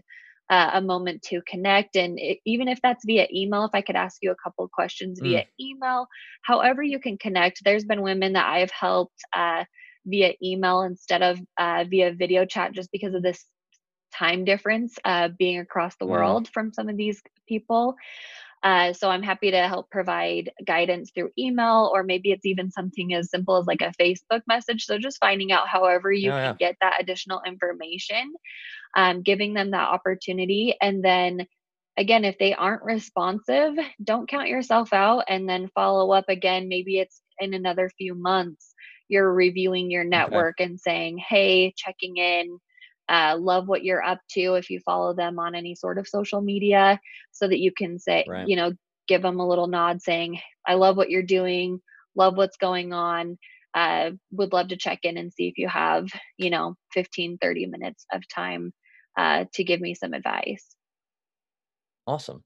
uh, 0.48 0.70
a 0.74 0.80
moment 0.80 1.22
to 1.22 1.42
connect. 1.42 1.96
And 1.96 2.18
it, 2.18 2.38
even 2.44 2.68
if 2.68 2.80
that's 2.82 3.04
via 3.04 3.26
email, 3.32 3.64
if 3.64 3.72
I 3.74 3.80
could 3.80 3.96
ask 3.96 4.18
you 4.22 4.30
a 4.30 4.36
couple 4.36 4.64
of 4.64 4.70
questions 4.70 5.20
mm. 5.20 5.24
via 5.24 5.44
email, 5.60 6.06
however 6.42 6.82
you 6.82 6.98
can 6.98 7.18
connect. 7.18 7.64
There's 7.64 7.84
been 7.84 8.02
women 8.02 8.34
that 8.34 8.46
I've 8.46 8.70
helped 8.70 9.18
uh, 9.34 9.64
via 10.06 10.34
email 10.42 10.82
instead 10.82 11.22
of 11.22 11.40
uh, 11.58 11.84
via 11.88 12.12
video 12.12 12.44
chat 12.44 12.72
just 12.72 12.92
because 12.92 13.14
of 13.14 13.22
this 13.22 13.44
time 14.14 14.44
difference 14.44 14.96
uh, 15.04 15.28
being 15.36 15.58
across 15.58 15.96
the 15.96 16.06
world 16.06 16.48
from 16.48 16.72
some 16.72 16.88
of 16.88 16.96
these 16.96 17.20
people. 17.48 17.96
Uh, 18.66 18.92
so 18.92 19.08
I'm 19.08 19.22
happy 19.22 19.52
to 19.52 19.68
help 19.68 19.90
provide 19.90 20.50
guidance 20.66 21.12
through 21.14 21.30
email, 21.38 21.88
or 21.94 22.02
maybe 22.02 22.32
it's 22.32 22.44
even 22.44 22.72
something 22.72 23.14
as 23.14 23.30
simple 23.30 23.58
as 23.58 23.66
like 23.66 23.80
a 23.80 23.92
Facebook 23.92 24.40
message. 24.48 24.86
So 24.86 24.98
just 24.98 25.20
finding 25.20 25.52
out 25.52 25.68
however 25.68 26.10
you 26.10 26.32
oh, 26.32 26.36
yeah. 26.36 26.46
can 26.48 26.56
get 26.58 26.76
that 26.80 27.00
additional 27.00 27.42
information, 27.46 28.34
um, 28.96 29.22
giving 29.22 29.54
them 29.54 29.70
that 29.70 29.88
opportunity. 29.88 30.74
And 30.80 31.04
then 31.04 31.46
again, 31.96 32.24
if 32.24 32.38
they 32.38 32.54
aren't 32.54 32.82
responsive, 32.82 33.74
don't 34.02 34.28
count 34.28 34.48
yourself 34.48 34.92
out 34.92 35.26
and 35.28 35.48
then 35.48 35.70
follow 35.72 36.10
up 36.10 36.28
again. 36.28 36.66
Maybe 36.66 36.98
it's 36.98 37.22
in 37.38 37.54
another 37.54 37.88
few 37.96 38.16
months. 38.16 38.74
You're 39.06 39.32
reviewing 39.32 39.92
your 39.92 40.02
network 40.02 40.56
okay. 40.58 40.64
and 40.64 40.80
saying, 40.80 41.18
hey, 41.18 41.72
checking 41.76 42.16
in 42.16 42.58
uh, 43.08 43.36
love 43.38 43.68
what 43.68 43.84
you're 43.84 44.02
up 44.02 44.18
to 44.30 44.54
if 44.54 44.70
you 44.70 44.80
follow 44.80 45.14
them 45.14 45.38
on 45.38 45.54
any 45.54 45.74
sort 45.74 45.98
of 45.98 46.08
social 46.08 46.40
media 46.40 47.00
so 47.32 47.46
that 47.46 47.60
you 47.60 47.72
can 47.72 47.98
say 47.98 48.24
right. 48.28 48.48
you 48.48 48.56
know 48.56 48.72
give 49.08 49.22
them 49.22 49.38
a 49.38 49.46
little 49.46 49.68
nod 49.68 50.02
saying 50.02 50.40
i 50.66 50.74
love 50.74 50.96
what 50.96 51.10
you're 51.10 51.22
doing 51.22 51.80
love 52.16 52.36
what's 52.36 52.56
going 52.56 52.92
on 52.92 53.38
uh, 53.74 54.10
would 54.30 54.54
love 54.54 54.68
to 54.68 54.76
check 54.76 55.00
in 55.02 55.18
and 55.18 55.32
see 55.32 55.48
if 55.48 55.58
you 55.58 55.68
have 55.68 56.08
you 56.38 56.50
know 56.50 56.74
15 56.92 57.38
30 57.38 57.66
minutes 57.66 58.06
of 58.12 58.22
time 58.34 58.72
uh, 59.16 59.44
to 59.54 59.64
give 59.64 59.80
me 59.80 59.94
some 59.94 60.12
advice 60.12 60.74
awesome 62.06 62.42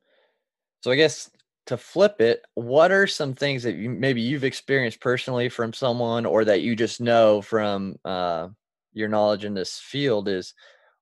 so 0.82 0.90
i 0.90 0.96
guess 0.96 1.30
to 1.66 1.76
flip 1.76 2.20
it 2.20 2.44
what 2.54 2.90
are 2.90 3.06
some 3.06 3.32
things 3.32 3.62
that 3.62 3.76
you 3.76 3.88
maybe 3.88 4.20
you've 4.20 4.44
experienced 4.44 5.00
personally 5.00 5.48
from 5.48 5.72
someone 5.72 6.26
or 6.26 6.44
that 6.44 6.62
you 6.62 6.74
just 6.74 7.00
know 7.00 7.40
from 7.40 7.94
uh, 8.04 8.48
your 8.92 9.08
knowledge 9.08 9.44
in 9.44 9.54
this 9.54 9.78
field 9.78 10.28
is 10.28 10.54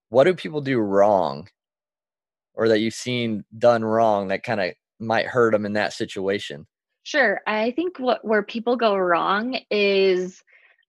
what 0.08 0.24
do 0.24 0.34
people 0.34 0.60
do 0.60 0.78
wrong 0.78 1.48
or 2.54 2.68
that 2.68 2.80
you've 2.80 2.94
seen 2.94 3.44
done 3.56 3.84
wrong 3.84 4.28
that 4.28 4.42
kind 4.42 4.60
of 4.60 4.72
might 4.98 5.26
hurt 5.26 5.52
them 5.52 5.66
in 5.66 5.74
that 5.74 5.92
situation? 5.92 6.66
Sure. 7.04 7.40
I 7.46 7.70
think 7.70 7.98
what 7.98 8.24
where 8.24 8.42
people 8.42 8.76
go 8.76 8.96
wrong 8.96 9.58
is 9.70 10.42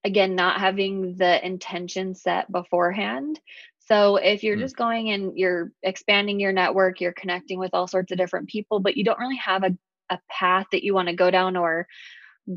again 0.04 0.34
not 0.34 0.60
having 0.60 1.16
the 1.16 1.44
intention 1.44 2.14
set 2.14 2.50
beforehand. 2.50 3.40
So 3.78 4.16
if 4.16 4.42
you're 4.42 4.56
mm. 4.56 4.60
just 4.60 4.76
going 4.76 5.10
and 5.10 5.36
you're 5.36 5.72
expanding 5.82 6.38
your 6.38 6.52
network 6.52 7.00
you're 7.00 7.12
connecting 7.12 7.58
with 7.58 7.70
all 7.72 7.86
sorts 7.86 8.12
of 8.12 8.18
different 8.18 8.48
people 8.48 8.80
but 8.80 8.96
you 8.96 9.04
don't 9.04 9.18
really 9.18 9.36
have 9.36 9.64
a, 9.64 9.76
a 10.10 10.18
path 10.28 10.66
that 10.72 10.84
you 10.84 10.94
want 10.94 11.08
to 11.08 11.14
go 11.14 11.30
down 11.30 11.56
or 11.56 11.86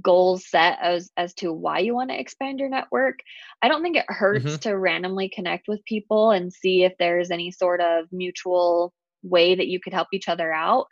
goals 0.01 0.47
set 0.47 0.77
as 0.81 1.11
as 1.17 1.33
to 1.35 1.51
why 1.51 1.79
you 1.79 1.93
want 1.93 2.09
to 2.09 2.19
expand 2.19 2.59
your 2.59 2.69
network 2.69 3.19
i 3.61 3.67
don't 3.67 3.83
think 3.83 3.97
it 3.97 4.05
hurts 4.07 4.45
mm-hmm. 4.45 4.55
to 4.55 4.77
randomly 4.77 5.29
connect 5.29 5.67
with 5.67 5.83
people 5.85 6.31
and 6.31 6.53
see 6.53 6.83
if 6.83 6.93
there's 6.97 7.31
any 7.31 7.51
sort 7.51 7.81
of 7.81 8.05
mutual 8.11 8.93
way 9.23 9.55
that 9.55 9.67
you 9.67 9.79
could 9.79 9.93
help 9.93 10.07
each 10.13 10.29
other 10.29 10.51
out 10.51 10.87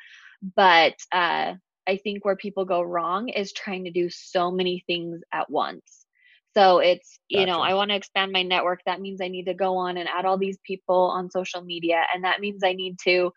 but 0.56 0.94
uh, 1.12 1.54
i 1.88 1.98
think 2.04 2.24
where 2.24 2.36
people 2.36 2.66
go 2.66 2.82
wrong 2.82 3.30
is 3.30 3.54
trying 3.54 3.86
to 3.86 3.92
do 3.92 4.10
so 4.10 4.52
many 4.52 4.84
things 4.88 5.22
at 5.34 5.50
once 5.50 6.06
so 6.54 6.80
it's 6.80 7.20
you 7.30 7.46
know 7.46 7.62
i 7.62 7.74
want 7.74 7.90
to 7.90 7.96
expand 7.96 8.32
my 8.32 8.44
network 8.44 8.82
that 8.86 9.02
means 9.02 9.22
i 9.22 9.28
need 9.28 9.46
to 9.46 9.54
go 9.54 9.78
on 9.78 9.98
and 9.98 10.10
add 10.10 10.26
all 10.26 10.38
these 10.38 10.60
people 10.66 11.12
on 11.16 11.32
social 11.32 11.62
media 11.62 12.04
and 12.14 12.24
that 12.24 12.40
means 12.40 12.62
i 12.64 12.74
need 12.74 12.98
to 13.04 13.32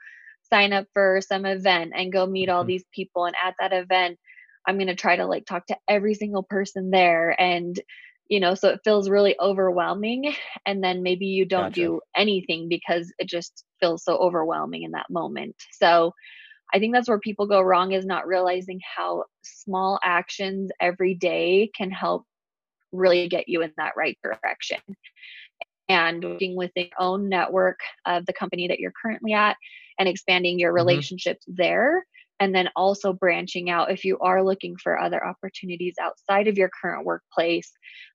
sign 0.51 0.73
up 0.73 0.87
for 0.93 1.21
some 1.27 1.47
event 1.47 1.93
and 1.95 2.13
go 2.13 2.27
meet 2.27 2.49
all 2.49 2.63
mm-hmm. 2.63 2.69
these 2.69 2.85
people 2.93 3.25
and 3.25 3.35
at 3.43 3.55
that 3.59 3.73
event 3.73 4.19
I'm 4.67 4.77
going 4.77 4.89
to 4.89 4.95
try 4.95 5.17
to 5.17 5.27
like 5.27 5.47
talk 5.47 5.67
to 5.67 5.77
every 5.89 6.15
single 6.15 6.43
person 6.43 6.91
there. 6.91 7.39
And, 7.41 7.79
you 8.29 8.41
know, 8.41 8.55
so 8.55 8.69
it 8.71 8.81
feels 8.85 9.11
really 9.11 9.37
overwhelming. 9.41 10.35
And 10.67 10.83
then 10.83 11.03
maybe 11.03 11.27
you 11.27 11.45
don't 11.45 11.71
gotcha. 11.71 11.81
do 11.81 12.01
anything 12.17 12.69
because 12.69 13.13
it 13.19 13.29
just 13.29 13.65
feels 13.81 14.05
so 14.05 14.17
overwhelming 14.17 14.83
in 14.83 14.93
that 14.93 15.11
moment. 15.11 15.57
So, 15.73 16.13
I 16.73 16.79
think 16.81 16.93
that's 16.93 17.09
where 17.09 17.21
people 17.21 17.47
go 17.47 17.61
wrong 17.61 17.93
is 17.93 18.05
not 18.05 18.27
realizing 18.27 18.81
how 18.97 19.25
small 19.43 20.01
actions 20.03 20.73
every 20.81 21.15
day 21.15 21.71
can 21.77 21.91
help 21.91 22.25
really 22.91 23.29
get 23.29 23.49
you 23.49 23.63
in 23.63 23.73
that 23.77 23.93
right 23.97 24.19
direction. 24.23 24.79
And 25.89 26.25
working 26.25 26.57
with 26.57 26.71
your 26.75 26.87
own 26.99 27.29
network 27.29 27.79
of 28.07 28.25
the 28.25 28.33
company 28.33 28.69
that 28.69 28.81
you're 28.81 28.93
currently 29.01 29.35
at 29.35 29.57
and 29.99 30.09
expanding 30.09 30.59
your 30.59 30.71
mm-hmm. 30.71 30.77
relationships 30.77 31.45
mm-hmm. 31.47 31.63
there. 31.63 32.07
And 32.41 32.55
then 32.55 32.69
also 32.75 33.13
branching 33.13 33.71
out 33.71 33.93
if 33.93 34.05
you 34.05 34.19
are 34.19 34.43
looking 34.43 34.77
for 34.77 34.99
other 34.99 35.25
opportunities 35.25 35.95
outside 36.01 36.49
of 36.49 36.59
your 36.59 36.69
current 36.69 37.07
workplace, 37.07 37.71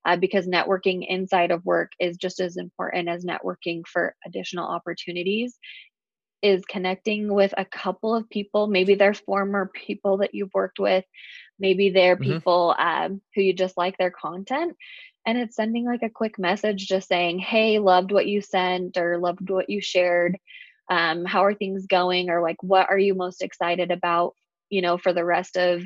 uh, 0.05 0.17
because 0.17 0.45
networking 0.45 1.05
inside 1.07 1.51
of 1.51 1.65
work 1.65 1.91
is 1.99 2.17
just 2.17 2.39
as 2.39 2.57
important 2.57 3.07
as 3.07 3.25
networking 3.25 3.87
for 3.87 4.15
additional 4.25 4.67
opportunities 4.67 5.57
is 6.41 6.63
connecting 6.65 7.33
with 7.33 7.53
a 7.57 7.65
couple 7.65 8.15
of 8.15 8.29
people. 8.29 8.67
Maybe 8.67 8.95
they're 8.95 9.13
former 9.13 9.69
people 9.73 10.17
that 10.17 10.33
you've 10.33 10.53
worked 10.53 10.79
with, 10.79 11.05
maybe 11.59 11.89
they're 11.89 12.15
mm-hmm. 12.15 12.33
people 12.33 12.75
um, 12.77 13.21
who 13.35 13.41
you 13.41 13.53
just 13.53 13.77
like 13.77 13.97
their 13.97 14.11
content. 14.11 14.75
And 15.25 15.37
it's 15.37 15.55
sending 15.55 15.85
like 15.85 16.01
a 16.03 16.09
quick 16.09 16.39
message 16.39 16.87
just 16.87 17.07
saying, 17.07 17.39
Hey, 17.39 17.79
loved 17.79 18.11
what 18.11 18.25
you 18.25 18.41
sent 18.41 18.97
or 18.97 19.17
loved 19.17 19.49
what 19.49 19.69
you 19.69 19.81
shared. 19.81 20.37
Um, 20.89 21.25
how 21.25 21.43
are 21.43 21.53
things 21.53 21.85
going? 21.85 22.29
Or 22.29 22.41
like, 22.41 22.61
what 22.61 22.89
are 22.89 22.97
you 22.97 23.15
most 23.15 23.41
excited 23.41 23.91
about, 23.91 24.33
you 24.69 24.81
know, 24.81 24.97
for 24.97 25.13
the 25.13 25.25
rest 25.25 25.57
of 25.57 25.83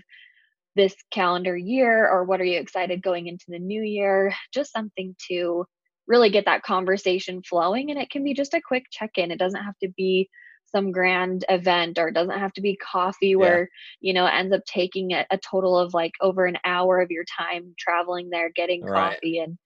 this 0.75 0.95
calendar 1.11 1.55
year? 1.57 2.07
Or 2.09 2.23
what 2.23 2.41
are 2.41 2.45
you 2.45 2.59
excited 2.59 3.03
going 3.03 3.27
into 3.27 3.45
the 3.49 3.59
new 3.59 3.81
year? 3.81 4.33
Just 4.53 4.71
something 4.71 5.15
to 5.29 5.65
really 6.07 6.29
get 6.29 6.45
that 6.45 6.63
conversation 6.63 7.41
flowing. 7.43 7.91
And 7.91 7.99
it 7.99 8.09
can 8.09 8.23
be 8.23 8.33
just 8.33 8.53
a 8.53 8.61
quick 8.61 8.85
check 8.91 9.11
in. 9.17 9.31
It 9.31 9.39
doesn't 9.39 9.63
have 9.63 9.77
to 9.83 9.89
be 9.95 10.29
some 10.73 10.91
grand 10.91 11.45
event 11.49 11.97
or 11.99 12.07
it 12.07 12.13
doesn't 12.13 12.39
have 12.39 12.53
to 12.53 12.61
be 12.61 12.75
coffee 12.75 13.35
where 13.35 13.69
yeah. 14.01 14.07
you 14.07 14.13
know 14.13 14.25
it 14.25 14.33
ends 14.33 14.53
up 14.53 14.61
taking 14.65 15.11
a, 15.11 15.25
a, 15.29 15.37
total 15.37 15.77
of 15.77 15.93
like 15.93 16.13
over 16.19 16.45
an 16.45 16.57
hour 16.65 16.99
of 16.99 17.11
your 17.11 17.25
time 17.37 17.73
traveling 17.77 18.29
there 18.29 18.49
getting 18.49 18.83
right. 18.83 19.13
coffee 19.13 19.39
and 19.39 19.57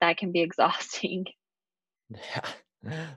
that 0.00 0.16
can 0.16 0.32
be 0.32 0.40
exhausting 0.42 1.24
yeah 2.10 2.40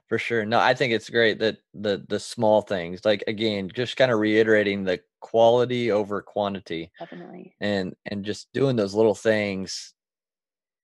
for 0.08 0.17
sure. 0.17 0.45
No 0.45 0.60
i 0.60 0.73
think 0.73 0.93
it's 0.93 1.10
great 1.10 1.39
that 1.39 1.58
the 1.73 2.03
the 2.08 2.19
small 2.19 2.62
things 2.62 3.01
like 3.03 3.23
again 3.27 3.69
just 3.73 3.97
kind 3.97 4.12
of 4.12 4.19
reiterating 4.19 4.84
the 4.84 4.99
quality 5.19 5.91
over 5.91 6.21
quantity 6.21 6.91
definitely. 6.99 7.53
and 7.60 7.95
and 8.05 8.23
just 8.23 8.47
doing 8.53 8.75
those 8.75 8.95
little 8.95 9.15
things 9.15 9.93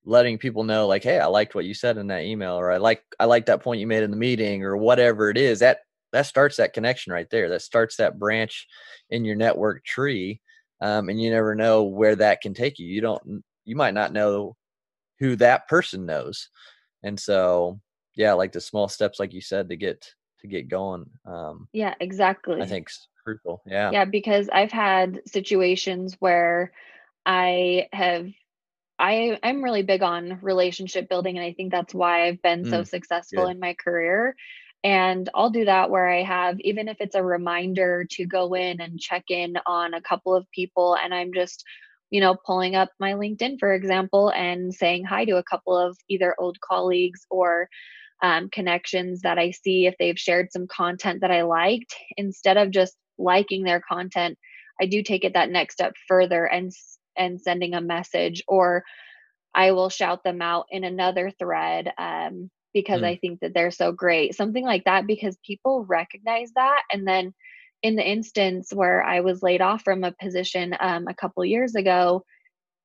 letting 0.03 0.37
people 0.37 0.63
know 0.63 0.87
like 0.87 1.03
hey 1.03 1.19
i 1.19 1.25
liked 1.25 1.55
what 1.55 1.65
you 1.65 1.73
said 1.73 1.97
in 1.97 2.07
that 2.07 2.23
email 2.23 2.53
or 2.53 2.71
i 2.71 2.77
like 2.77 3.01
i 3.19 3.25
like 3.25 3.45
that 3.45 3.63
point 3.63 3.79
you 3.79 3.87
made 3.87 4.03
in 4.03 4.11
the 4.11 4.17
meeting 4.17 4.63
or 4.63 4.77
whatever 4.77 5.29
it 5.29 5.37
is 5.37 5.59
that 5.59 5.79
that 6.15 6.25
starts 6.25 6.55
that 6.57 6.71
connection 6.71 7.11
right 7.11 7.29
there. 7.29 7.49
That 7.49 7.61
starts 7.61 7.97
that 7.97 8.17
branch 8.17 8.67
in 9.09 9.25
your 9.25 9.35
network 9.35 9.83
tree 9.83 10.39
um, 10.81 11.09
and 11.09 11.21
you 11.21 11.29
never 11.29 11.55
know 11.55 11.83
where 11.83 12.15
that 12.15 12.39
can 12.39 12.53
take 12.53 12.79
you. 12.79 12.87
You 12.87 13.01
don't 13.01 13.43
you 13.65 13.75
might 13.75 13.93
not 13.93 14.13
know 14.13 14.55
who 15.19 15.35
that 15.37 15.67
person 15.67 16.05
knows 16.05 16.49
and 17.03 17.19
so 17.19 17.79
yeah 18.15 18.33
like 18.33 18.51
the 18.51 18.61
small 18.61 18.87
steps 18.87 19.19
like 19.19 19.33
you 19.33 19.41
said 19.41 19.69
to 19.69 19.75
get 19.75 20.13
to 20.39 20.47
get 20.47 20.67
going 20.67 21.05
um 21.25 21.67
yeah 21.73 21.93
exactly 21.99 22.61
i 22.61 22.65
think 22.65 22.89
crucial 23.23 23.61
yeah 23.65 23.91
yeah 23.91 24.05
because 24.05 24.49
i've 24.49 24.71
had 24.71 25.21
situations 25.25 26.15
where 26.19 26.71
i 27.25 27.87
have 27.91 28.27
I 28.97 29.37
I'm 29.43 29.63
really 29.63 29.83
big 29.83 30.03
on 30.03 30.39
relationship 30.41 31.09
building 31.09 31.37
and 31.37 31.45
I 31.45 31.53
think 31.53 31.71
that's 31.71 31.93
why 31.93 32.27
I've 32.27 32.41
been 32.41 32.63
mm, 32.63 32.69
so 32.69 32.83
successful 32.83 33.47
in 33.47 33.59
my 33.59 33.73
career. 33.73 34.35
And 34.83 35.27
I'll 35.33 35.49
do 35.49 35.65
that 35.65 35.89
where 35.89 36.07
I 36.07 36.21
have 36.23 36.59
even 36.61 36.87
if 36.87 36.97
it's 36.99 37.15
a 37.15 37.23
reminder 37.23 38.05
to 38.11 38.25
go 38.25 38.53
in 38.53 38.79
and 38.79 38.99
check 38.99 39.25
in 39.29 39.57
on 39.65 39.93
a 39.93 40.01
couple 40.01 40.35
of 40.35 40.49
people 40.51 40.95
and 40.95 41.13
I'm 41.13 41.33
just 41.33 41.63
you 42.11 42.21
know 42.21 42.35
pulling 42.45 42.75
up 42.75 42.89
my 42.99 43.13
LinkedIn 43.13 43.59
for 43.59 43.73
example 43.73 44.29
and 44.29 44.73
saying 44.73 45.05
hi 45.05 45.25
to 45.25 45.37
a 45.37 45.43
couple 45.43 45.75
of 45.75 45.97
either 46.07 46.35
old 46.39 46.59
colleagues 46.61 47.25
or 47.29 47.67
um, 48.25 48.49
connections 48.49 49.21
that 49.21 49.37
I 49.37 49.51
see 49.51 49.85
if 49.85 49.95
they've 49.99 50.19
shared 50.19 50.51
some 50.51 50.67
content 50.67 51.21
that 51.21 51.31
I 51.31 51.43
liked 51.43 51.95
instead 52.17 52.57
of 52.57 52.71
just 52.71 52.95
liking 53.17 53.63
their 53.63 53.81
content 53.81 54.37
I 54.79 54.85
do 54.85 55.03
take 55.03 55.23
it 55.23 55.33
that 55.33 55.49
next 55.49 55.75
step 55.75 55.93
further 56.07 56.45
and 56.45 56.71
and 57.17 57.39
sending 57.39 57.73
a 57.73 57.81
message 57.81 58.43
or 58.47 58.83
I 59.53 59.71
will 59.71 59.89
shout 59.89 60.23
them 60.23 60.41
out 60.41 60.65
in 60.69 60.83
another 60.83 61.31
thread 61.31 61.93
um, 61.97 62.49
because 62.73 63.01
mm. 63.01 63.05
I 63.05 63.15
think 63.15 63.39
that 63.39 63.53
they're 63.53 63.71
so 63.71 63.93
great. 63.93 64.35
Something 64.35 64.65
like 64.65 64.83
that 64.83 65.07
because 65.07 65.37
people 65.45 65.85
recognize 65.85 66.51
that. 66.55 66.81
And 66.91 67.07
then 67.07 67.33
in 67.81 67.95
the 67.95 68.05
instance 68.05 68.73
where 68.73 69.01
I 69.01 69.21
was 69.21 69.41
laid 69.41 69.61
off 69.61 69.83
from 69.83 70.03
a 70.03 70.11
position 70.11 70.75
um, 70.77 71.07
a 71.07 71.13
couple 71.13 71.45
years 71.45 71.75
ago, 71.75 72.25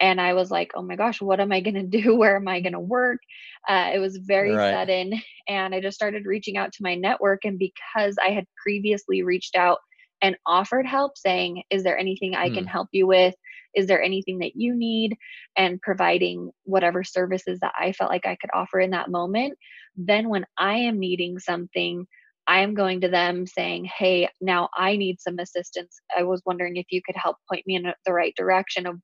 and 0.00 0.20
I 0.20 0.32
was 0.32 0.50
like, 0.50 0.72
oh 0.74 0.82
my 0.82 0.96
gosh, 0.96 1.20
what 1.20 1.40
am 1.40 1.52
I 1.52 1.60
going 1.60 1.74
to 1.74 1.82
do? 1.82 2.16
Where 2.16 2.36
am 2.36 2.48
I 2.48 2.60
going 2.60 2.72
to 2.72 2.80
work? 2.80 3.20
Uh, 3.68 3.90
it 3.94 3.98
was 3.98 4.16
very 4.16 4.52
right. 4.52 4.72
sudden. 4.72 5.20
And 5.46 5.74
I 5.74 5.80
just 5.80 5.96
started 5.96 6.26
reaching 6.26 6.56
out 6.56 6.72
to 6.72 6.82
my 6.82 6.94
network. 6.94 7.44
And 7.44 7.58
because 7.58 8.16
I 8.24 8.30
had 8.30 8.46
previously 8.62 9.22
reached 9.22 9.56
out 9.56 9.78
and 10.22 10.36
offered 10.46 10.86
help, 10.86 11.16
saying, 11.16 11.62
is 11.70 11.82
there 11.82 11.98
anything 11.98 12.34
I 12.34 12.48
can 12.48 12.64
hmm. 12.64 12.70
help 12.70 12.88
you 12.92 13.06
with? 13.06 13.34
Is 13.74 13.86
there 13.86 14.02
anything 14.02 14.40
that 14.40 14.56
you 14.56 14.74
need? 14.74 15.16
And 15.56 15.80
providing 15.80 16.50
whatever 16.64 17.04
services 17.04 17.60
that 17.60 17.72
I 17.78 17.92
felt 17.92 18.10
like 18.10 18.26
I 18.26 18.36
could 18.36 18.50
offer 18.52 18.80
in 18.80 18.90
that 18.90 19.10
moment. 19.10 19.56
Then, 19.96 20.28
when 20.28 20.44
I 20.58 20.74
am 20.74 20.98
needing 20.98 21.38
something, 21.38 22.06
I 22.46 22.60
am 22.60 22.74
going 22.74 23.02
to 23.02 23.08
them 23.08 23.46
saying, 23.46 23.84
Hey, 23.84 24.28
now 24.40 24.68
I 24.76 24.96
need 24.96 25.20
some 25.20 25.38
assistance. 25.38 26.00
I 26.16 26.24
was 26.24 26.42
wondering 26.44 26.76
if 26.76 26.86
you 26.90 27.00
could 27.04 27.16
help 27.16 27.36
point 27.48 27.66
me 27.66 27.76
in 27.76 27.92
the 28.04 28.12
right 28.12 28.34
direction 28.36 28.86
of 28.86 29.00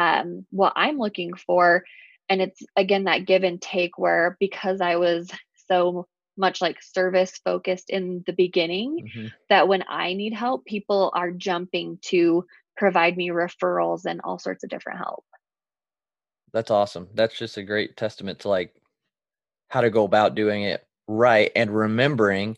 um, 0.00 0.46
what 0.50 0.72
I'm 0.76 0.98
looking 0.98 1.34
for. 1.34 1.84
And 2.28 2.40
it's 2.40 2.62
again 2.76 3.04
that 3.04 3.26
give 3.26 3.42
and 3.42 3.60
take 3.60 3.98
where 3.98 4.36
because 4.40 4.80
I 4.80 4.96
was 4.96 5.30
so 5.68 6.06
much 6.36 6.62
like 6.62 6.82
service 6.82 7.38
focused 7.44 7.90
in 7.90 8.24
the 8.26 8.32
beginning 8.32 9.06
mm-hmm. 9.06 9.26
that 9.50 9.68
when 9.68 9.84
I 9.88 10.14
need 10.14 10.32
help, 10.32 10.64
people 10.64 11.12
are 11.14 11.30
jumping 11.30 11.98
to 12.02 12.46
provide 12.76 13.16
me 13.16 13.28
referrals 13.28 14.06
and 14.06 14.20
all 14.24 14.38
sorts 14.38 14.64
of 14.64 14.70
different 14.70 14.98
help. 15.00 15.24
That's 16.52 16.70
awesome. 16.70 17.08
That's 17.14 17.36
just 17.36 17.58
a 17.58 17.62
great 17.62 17.96
testament 17.96 18.40
to 18.40 18.48
like 18.48 18.74
how 19.68 19.82
to 19.82 19.90
go 19.90 20.04
about 20.04 20.34
doing 20.34 20.62
it 20.62 20.84
right 21.06 21.50
and 21.54 21.74
remembering 21.74 22.56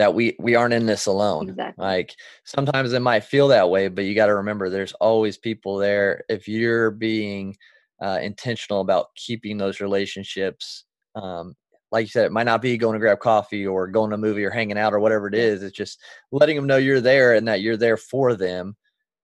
that 0.00 0.14
we 0.14 0.34
we 0.38 0.54
aren't 0.54 0.72
in 0.72 0.86
this 0.86 1.04
alone. 1.04 1.50
Exactly. 1.50 1.84
Like 1.84 2.14
sometimes 2.44 2.94
it 2.94 3.02
might 3.02 3.22
feel 3.22 3.48
that 3.48 3.68
way, 3.68 3.88
but 3.88 4.06
you 4.06 4.14
got 4.14 4.26
to 4.26 4.36
remember 4.36 4.70
there's 4.70 4.94
always 4.94 5.36
people 5.36 5.76
there. 5.76 6.24
If 6.30 6.48
you're 6.48 6.90
being 6.90 7.54
uh, 8.02 8.18
intentional 8.22 8.80
about 8.80 9.08
keeping 9.14 9.58
those 9.58 9.78
relationships, 9.78 10.86
um, 11.16 11.54
like 11.92 12.06
you 12.06 12.08
said, 12.08 12.24
it 12.24 12.32
might 12.32 12.44
not 12.44 12.62
be 12.62 12.78
going 12.78 12.94
to 12.94 12.98
grab 12.98 13.20
coffee 13.20 13.66
or 13.66 13.88
going 13.88 14.08
to 14.08 14.14
a 14.14 14.18
movie 14.18 14.42
or 14.42 14.48
hanging 14.48 14.78
out 14.78 14.94
or 14.94 15.00
whatever 15.00 15.28
it 15.28 15.34
is. 15.34 15.62
It's 15.62 15.76
just 15.76 16.00
letting 16.32 16.56
them 16.56 16.66
know 16.66 16.78
you're 16.78 17.02
there 17.02 17.34
and 17.34 17.46
that 17.46 17.60
you're 17.60 17.76
there 17.76 17.98
for 17.98 18.34
them 18.34 18.76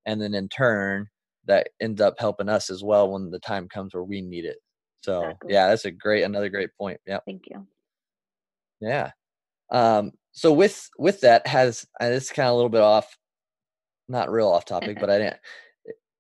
and 0.04 0.20
then 0.20 0.34
in 0.34 0.46
turn 0.46 1.06
that 1.46 1.70
ends 1.80 2.02
up 2.02 2.16
helping 2.18 2.50
us 2.50 2.68
as 2.68 2.84
well 2.84 3.10
when 3.10 3.30
the 3.30 3.38
time 3.38 3.66
comes 3.66 3.94
where 3.94 4.04
we 4.04 4.20
need 4.20 4.44
it 4.44 4.58
so 5.00 5.22
exactly. 5.22 5.52
yeah 5.52 5.68
that's 5.68 5.84
a 5.84 5.90
great 5.90 6.24
another 6.24 6.48
great 6.48 6.70
point 6.76 6.98
yeah 7.06 7.18
thank 7.24 7.44
you 7.48 7.66
yeah 8.80 9.10
um 9.70 10.10
so 10.36 10.52
with 10.52 10.88
with 10.98 11.20
that 11.22 11.46
has 11.46 11.84
uh, 11.98 12.08
this 12.08 12.30
kind 12.30 12.46
of 12.46 12.52
a 12.52 12.56
little 12.56 12.68
bit 12.68 12.82
off 12.82 13.16
not 14.08 14.30
real 14.30 14.48
off 14.48 14.64
topic 14.64 14.98
but 15.00 15.10
i 15.10 15.18
didn't 15.18 15.36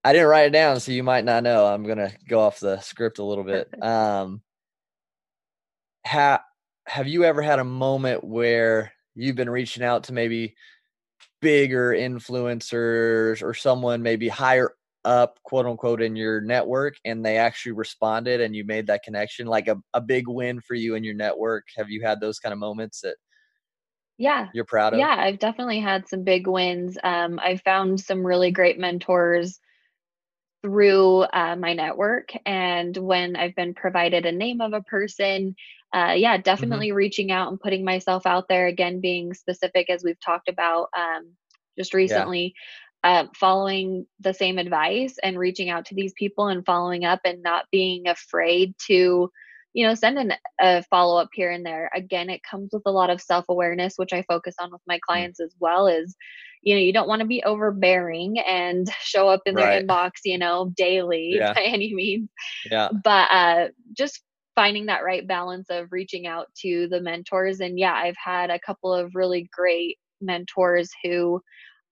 i 0.06 0.12
didn't 0.12 0.28
write 0.28 0.46
it 0.46 0.50
down 0.50 0.80
so 0.80 0.92
you 0.92 1.02
might 1.02 1.24
not 1.24 1.42
know. 1.42 1.66
I'm 1.66 1.82
gonna 1.82 2.12
go 2.28 2.40
off 2.40 2.60
the 2.60 2.78
script 2.80 3.18
a 3.18 3.24
little 3.24 3.44
bit. 3.44 3.68
Um 3.82 4.40
ha- 6.06 6.44
have 6.86 7.08
you 7.08 7.24
ever 7.24 7.42
had 7.42 7.58
a 7.58 7.64
moment 7.64 8.22
where 8.22 8.92
you've 9.16 9.36
been 9.36 9.50
reaching 9.50 9.82
out 9.82 10.04
to 10.04 10.12
maybe 10.12 10.54
bigger 11.42 11.90
influencers 11.90 13.42
or 13.42 13.52
someone 13.52 14.02
maybe 14.02 14.28
higher 14.28 14.74
up 15.04 15.38
quote 15.42 15.66
unquote 15.66 16.00
in 16.02 16.14
your 16.14 16.40
network 16.40 16.94
and 17.04 17.24
they 17.24 17.36
actually 17.36 17.72
responded 17.72 18.40
and 18.40 18.54
you 18.54 18.64
made 18.64 18.86
that 18.86 19.02
connection? 19.02 19.48
Like 19.48 19.66
a, 19.66 19.76
a 19.92 20.00
big 20.00 20.28
win 20.28 20.60
for 20.60 20.74
you 20.74 20.94
and 20.94 21.04
your 21.04 21.14
network? 21.14 21.64
Have 21.76 21.90
you 21.90 22.02
had 22.02 22.20
those 22.20 22.38
kind 22.38 22.52
of 22.52 22.60
moments 22.60 23.00
that 23.00 23.16
yeah 24.18 24.48
you're 24.54 24.64
proud 24.64 24.92
of 24.92 24.98
yeah 24.98 25.16
i've 25.18 25.38
definitely 25.38 25.80
had 25.80 26.08
some 26.08 26.22
big 26.22 26.46
wins 26.46 26.96
um, 27.02 27.38
i've 27.42 27.62
found 27.62 28.00
some 28.00 28.26
really 28.26 28.50
great 28.50 28.78
mentors 28.78 29.60
through 30.62 31.20
uh, 31.22 31.54
my 31.56 31.74
network 31.74 32.30
and 32.44 32.96
when 32.96 33.36
i've 33.36 33.54
been 33.54 33.74
provided 33.74 34.26
a 34.26 34.32
name 34.32 34.60
of 34.60 34.72
a 34.72 34.82
person 34.82 35.54
uh, 35.92 36.12
yeah, 36.12 36.34
mm-hmm. 36.34 36.42
definitely 36.42 36.88
mm-hmm. 36.88 36.96
reaching 36.96 37.32
out 37.32 37.48
and 37.48 37.60
putting 37.60 37.84
myself 37.84 38.26
out 38.26 38.48
there 38.48 38.66
again, 38.66 39.00
being 39.00 39.34
specific 39.34 39.88
as 39.88 40.02
we've 40.04 40.20
talked 40.20 40.48
about 40.48 40.88
um, 40.96 41.32
just 41.78 41.94
recently. 41.94 42.54
Yeah. 42.54 42.62
Uh, 43.04 43.26
following 43.36 44.04
the 44.18 44.34
same 44.34 44.58
advice 44.58 45.16
and 45.22 45.38
reaching 45.38 45.70
out 45.70 45.84
to 45.84 45.94
these 45.94 46.12
people 46.14 46.48
and 46.48 46.66
following 46.66 47.04
up 47.04 47.20
and 47.24 47.40
not 47.40 47.64
being 47.70 48.08
afraid 48.08 48.74
to 48.78 49.30
you 49.76 49.86
know, 49.86 49.94
send 49.94 50.34
a 50.58 50.82
follow 50.84 51.20
up 51.20 51.28
here 51.34 51.50
and 51.50 51.64
there. 51.64 51.90
Again, 51.94 52.30
it 52.30 52.40
comes 52.42 52.70
with 52.72 52.84
a 52.86 52.90
lot 52.90 53.10
of 53.10 53.20
self 53.20 53.44
awareness, 53.50 53.96
which 53.96 54.14
I 54.14 54.22
focus 54.22 54.54
on 54.58 54.72
with 54.72 54.80
my 54.86 54.96
mm. 54.96 55.00
clients 55.06 55.38
as 55.38 55.54
well. 55.60 55.86
Is 55.86 56.16
you 56.62 56.74
know, 56.74 56.80
you 56.80 56.94
don't 56.94 57.08
want 57.08 57.20
to 57.20 57.26
be 57.26 57.44
overbearing 57.44 58.38
and 58.38 58.88
show 59.02 59.28
up 59.28 59.42
in 59.44 59.54
their 59.54 59.82
inbox, 59.82 60.12
you 60.24 60.38
know, 60.38 60.72
daily 60.78 61.32
yeah. 61.38 61.52
by 61.52 61.60
any 61.60 61.92
means. 61.92 62.30
Yeah. 62.70 62.88
But 63.04 63.30
uh, 63.30 63.68
just 63.92 64.22
finding 64.54 64.86
that 64.86 65.04
right 65.04 65.28
balance 65.28 65.66
of 65.68 65.92
reaching 65.92 66.26
out 66.26 66.46
to 66.62 66.88
the 66.88 67.02
mentors. 67.02 67.60
And 67.60 67.78
yeah, 67.78 67.92
I've 67.92 68.16
had 68.16 68.48
a 68.48 68.58
couple 68.58 68.94
of 68.94 69.14
really 69.14 69.46
great 69.54 69.98
mentors 70.22 70.90
who 71.04 71.42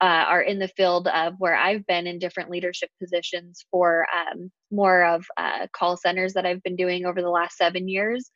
uh, 0.04 0.26
are 0.28 0.42
in 0.42 0.58
the 0.58 0.68
field 0.68 1.08
of 1.08 1.32
where 1.38 1.56
I've 1.56 1.86
been 1.86 2.06
in 2.06 2.18
different 2.18 2.50
leadership 2.50 2.90
positions 3.02 3.64
for 3.70 4.06
um, 4.14 4.50
more 4.70 5.02
of 5.02 5.24
uh, 5.38 5.66
call 5.74 5.96
centers 5.96 6.34
that 6.34 6.44
I've 6.44 6.62
been 6.62 6.76
doing 6.76 7.06
over 7.06 7.22
the 7.22 7.30
last 7.30 7.56
seven 7.56 7.88
years. 7.88 8.30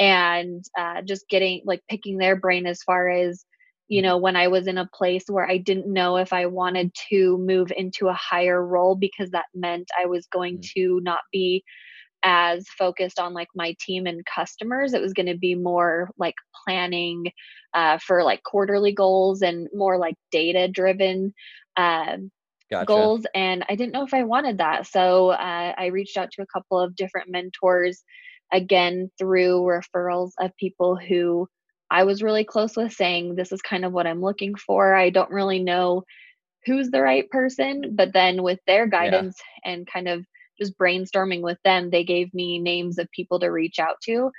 And 0.00 0.64
uh, 0.76 1.02
just 1.02 1.28
getting 1.28 1.62
like 1.64 1.82
picking 1.88 2.18
their 2.18 2.34
brain 2.34 2.66
as 2.66 2.82
far 2.82 3.08
as, 3.08 3.44
you 3.86 4.00
mm-hmm. 4.00 4.08
know, 4.08 4.16
when 4.16 4.34
I 4.34 4.48
was 4.48 4.66
in 4.66 4.76
a 4.76 4.90
place 4.92 5.22
where 5.28 5.48
I 5.48 5.58
didn't 5.58 5.86
know 5.86 6.16
if 6.16 6.32
I 6.32 6.46
wanted 6.46 6.92
to 7.10 7.38
move 7.38 7.70
into 7.76 8.08
a 8.08 8.14
higher 8.14 8.66
role 8.66 8.96
because 8.96 9.30
that 9.30 9.46
meant 9.54 9.86
I 9.96 10.06
was 10.06 10.26
going 10.26 10.54
mm-hmm. 10.56 10.80
to 10.80 11.00
not 11.04 11.20
be 11.30 11.62
as 12.24 12.66
focused 12.78 13.20
on 13.20 13.34
like 13.34 13.48
my 13.54 13.76
team 13.78 14.06
and 14.06 14.24
customers. 14.24 14.94
It 14.94 15.02
was 15.02 15.12
going 15.12 15.26
to 15.26 15.36
be 15.36 15.54
more 15.54 16.10
like 16.18 16.34
planning 16.64 17.30
uh, 17.74 17.98
for 17.98 18.24
like 18.24 18.42
quarterly 18.42 18.92
goals 18.92 19.42
and 19.42 19.68
more 19.74 19.98
like 19.98 20.14
data 20.32 20.66
driven 20.66 21.34
uh, 21.76 22.16
gotcha. 22.70 22.86
goals. 22.86 23.26
And 23.34 23.64
I 23.68 23.76
didn't 23.76 23.92
know 23.92 24.04
if 24.04 24.14
I 24.14 24.24
wanted 24.24 24.58
that. 24.58 24.86
So 24.86 25.30
uh, 25.30 25.74
I 25.76 25.86
reached 25.86 26.16
out 26.16 26.30
to 26.32 26.42
a 26.42 26.46
couple 26.46 26.80
of 26.80 26.96
different 26.96 27.30
mentors 27.30 28.02
again 28.52 29.10
through 29.18 29.60
referrals 29.60 30.30
of 30.40 30.56
people 30.56 30.96
who 30.96 31.46
I 31.90 32.04
was 32.04 32.22
really 32.22 32.44
close 32.44 32.76
with 32.76 32.92
saying, 32.92 33.34
This 33.34 33.52
is 33.52 33.60
kind 33.60 33.84
of 33.84 33.92
what 33.92 34.06
I'm 34.06 34.22
looking 34.22 34.54
for. 34.54 34.94
I 34.94 35.10
don't 35.10 35.30
really 35.30 35.62
know 35.62 36.04
who's 36.64 36.90
the 36.90 37.02
right 37.02 37.28
person, 37.28 37.94
but 37.94 38.14
then 38.14 38.42
with 38.42 38.58
their 38.66 38.86
guidance 38.86 39.36
yeah. 39.64 39.72
and 39.72 39.86
kind 39.86 40.08
of 40.08 40.24
just 40.60 40.78
brainstorming 40.78 41.42
with 41.42 41.58
them, 41.64 41.90
they 41.90 42.04
gave 42.04 42.32
me 42.34 42.58
names 42.58 42.98
of 42.98 43.10
people 43.10 43.40
to 43.40 43.48
reach 43.48 43.78
out 43.78 43.96
to. 44.04 44.30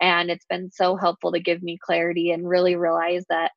And 0.00 0.30
it's 0.30 0.46
been 0.46 0.70
so 0.70 0.96
helpful 0.96 1.32
to 1.32 1.40
give 1.40 1.62
me 1.62 1.78
clarity 1.82 2.30
and 2.30 2.48
really 2.48 2.76
realize 2.76 3.24
that 3.28 3.52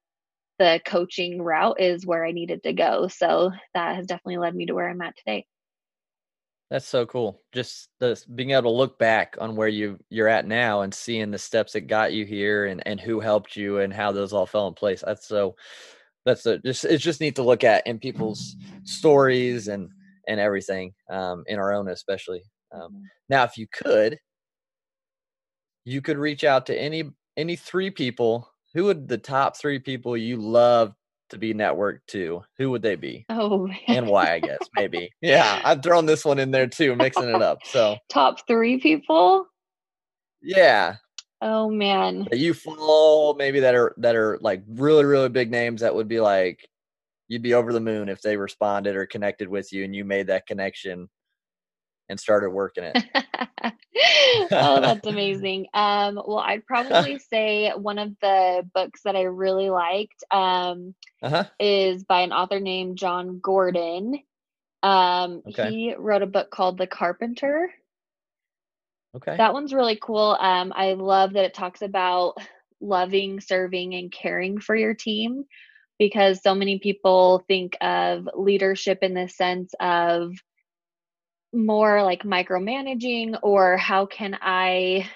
the 0.60 0.80
coaching 0.86 1.42
route 1.42 1.80
is 1.80 2.06
where 2.06 2.26
I 2.26 2.32
needed 2.32 2.64
to 2.64 2.74
go. 2.74 3.08
So 3.08 3.52
that 3.74 3.96
has 3.96 4.08
definitely 4.08 4.38
led 4.38 4.56
me 4.56 4.66
to 4.68 4.74
where 4.74 4.90
I'm 4.90 5.02
at 5.02 5.18
today. 5.18 5.46
That's 6.72 6.88
so 6.88 7.06
cool. 7.06 7.42
Just 7.52 7.90
the 8.00 8.20
being 8.34 8.52
able 8.52 8.72
to 8.72 8.78
look 8.78 8.98
back 8.98 9.38
on 9.40 9.56
where 9.56 9.68
you 9.68 10.00
you're 10.10 10.28
at 10.28 10.48
now 10.48 10.82
and 10.82 10.94
seeing 10.94 11.30
the 11.30 11.38
steps 11.38 11.74
that 11.74 11.82
got 11.82 12.14
you 12.14 12.26
here 12.26 12.66
and 12.66 12.82
and 12.88 13.00
who 13.00 13.20
helped 13.20 13.56
you 13.56 13.80
and 13.80 13.94
how 13.94 14.12
those 14.12 14.34
all 14.34 14.48
fell 14.48 14.68
in 14.68 14.74
place. 14.74 15.04
That's 15.06 15.28
so 15.28 15.56
that's 16.26 16.46
a, 16.48 16.58
just 16.60 16.86
it's 16.86 17.04
just 17.04 17.22
neat 17.22 17.36
to 17.36 17.44
look 17.44 17.64
at 17.64 17.86
in 17.86 18.00
people's 18.00 18.56
stories 18.84 19.68
and 19.68 19.90
and 20.28 20.40
everything 20.40 20.94
um, 21.10 21.44
in 21.48 21.60
our 21.60 21.74
own 21.74 21.90
especially 21.90 22.42
um, 22.74 22.82
mm-hmm. 22.82 23.04
now 23.30 23.44
if 23.44 23.58
you 23.58 23.68
could 23.72 24.18
you 25.86 26.02
could 26.02 26.18
reach 26.18 26.44
out 26.44 26.66
to 26.66 26.80
any 26.80 27.04
any 27.38 27.56
three 27.56 27.90
people 27.92 28.50
who 28.74 28.86
would 28.86 29.08
the 29.08 29.18
top 29.18 29.56
three 29.56 29.80
people 29.80 30.18
you 30.18 30.38
love 30.38 30.94
to 31.30 31.38
be 31.38 31.54
networked 31.54 32.02
to 32.08 32.44
who 32.58 32.70
would 32.70 32.82
they 32.82 32.96
be? 32.96 33.26
Oh 33.30 33.68
and 33.88 34.08
why 34.08 34.34
i 34.34 34.40
guess 34.40 34.60
maybe. 34.76 35.12
Yeah 35.22 35.62
i've 35.64 35.82
thrown 35.82 36.06
this 36.06 36.26
one 36.26 36.40
in 36.40 36.52
there 36.52 36.68
too 36.68 36.96
mixing 36.96 37.30
it 37.30 37.42
up 37.42 37.60
so. 37.66 37.98
Top 38.10 38.46
three 38.48 38.80
people? 38.80 39.48
Yeah. 40.42 40.96
Oh 41.42 41.70
man. 41.70 42.28
That 42.30 42.40
you 42.40 42.54
follow 42.54 43.34
maybe 43.36 43.60
that 43.60 43.76
are 43.76 43.94
that 43.98 44.16
are 44.16 44.38
like 44.42 44.64
really 44.68 45.06
really 45.06 45.30
big 45.30 45.52
names 45.52 45.82
that 45.82 45.96
would 45.96 46.08
be 46.08 46.20
like 46.20 46.68
you'd 47.28 47.42
be 47.42 47.54
over 47.54 47.74
the 47.74 47.80
moon 47.80 48.10
if 48.10 48.22
they 48.22 48.38
responded 48.38 48.96
or 48.96 49.06
connected 49.06 49.48
with 49.48 49.72
you 49.74 49.84
and 49.84 49.96
you 49.96 50.06
made 50.06 50.28
that 50.28 50.46
connection 50.46 51.10
and 52.10 52.20
started 52.20 52.52
working 52.52 52.84
it. 52.84 53.04
oh, 54.52 54.82
that's 54.82 55.08
amazing. 55.08 55.68
Um, 55.74 56.16
well, 56.16 56.40
I'd 56.40 56.66
probably 56.66 57.20
say 57.32 57.72
one 57.72 57.98
of 57.98 58.14
the 58.22 58.68
books 58.74 59.02
that 59.04 59.16
I 59.16 59.24
really 59.24 59.70
liked 59.70 60.24
um, 60.32 60.94
uh-huh. 61.22 61.46
is 61.60 62.04
by 62.04 62.22
an 62.22 62.32
author 62.32 62.60
named 62.60 62.98
Jon 62.98 63.40
Gordon. 63.40 64.20
Um, 64.84 65.42
okay. 65.48 65.70
He 65.70 65.96
wrote 65.98 66.22
a 66.22 66.28
book 66.28 66.52
called 66.52 66.78
The 66.78 66.88
Carpenter. 66.88 67.72
Okay. 69.16 69.36
That 69.36 69.54
one's 69.54 69.74
really 69.74 69.98
cool. 70.02 70.38
Um, 70.40 70.72
I 70.76 70.94
love 70.94 71.34
that 71.34 71.46
it 71.46 71.54
talks 71.54 71.82
about 71.82 72.36
loving, 72.82 73.40
serving, 73.40 73.96
and 73.96 74.12
caring 74.12 74.60
for 74.60 74.76
your 74.76 74.94
team 74.94 75.46
because 76.00 76.42
so 76.42 76.54
many 76.56 76.80
people 76.80 77.44
think 77.48 77.78
of 77.82 78.28
leadership 78.36 79.00
in 79.02 79.14
the 79.14 79.28
sense 79.28 79.74
of 79.80 80.34
more 81.54 82.04
like 82.04 82.24
micromanaging 82.24 83.38
or 83.42 83.78
how 83.78 84.06
can 84.06 84.38
I 84.42 85.10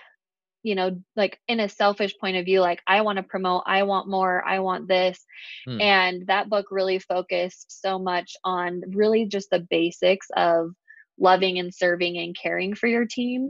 you 0.64 0.76
know 0.76 1.02
like 1.16 1.40
in 1.48 1.60
a 1.60 1.70
selfish 1.70 2.18
point 2.18 2.38
of 2.38 2.46
view 2.46 2.62
like 2.62 2.82
I 2.88 3.02
want 3.02 3.18
to 3.18 3.24
promote 3.24 3.64
I 3.66 3.84
want 3.84 4.10
more 4.10 4.44
I 4.46 4.60
want 4.60 4.88
this 4.88 5.24
hmm. 5.66 5.82
and 5.82 6.28
that 6.28 6.50
book 6.50 6.68
really 6.72 7.00
focused 7.00 7.82
so 7.82 8.00
much 8.00 8.36
on 8.44 8.82
really 8.94 9.26
just 9.26 9.50
the 9.50 9.66
basics 9.70 10.28
of 10.36 10.72
loving 11.20 11.60
and 11.60 11.74
serving 11.74 12.18
and 12.18 12.36
caring 12.36 12.76
for 12.76 12.88
your 12.88 13.06
team. 13.06 13.50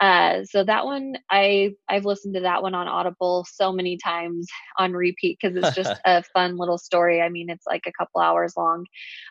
Uh, 0.00 0.44
so 0.44 0.62
that 0.62 0.84
one 0.84 1.14
i 1.28 1.72
i've 1.88 2.04
listened 2.04 2.34
to 2.34 2.42
that 2.42 2.62
one 2.62 2.72
on 2.72 2.86
audible 2.86 3.44
so 3.52 3.72
many 3.72 3.96
times 3.96 4.46
on 4.78 4.92
repeat 4.92 5.36
because 5.40 5.56
it's 5.56 5.74
just 5.74 6.00
a 6.04 6.22
fun 6.22 6.56
little 6.56 6.78
story. 6.78 7.20
I 7.20 7.28
mean 7.28 7.50
it's 7.50 7.66
like 7.66 7.82
a 7.86 7.92
couple 7.92 8.20
hours 8.20 8.54
long. 8.56 8.86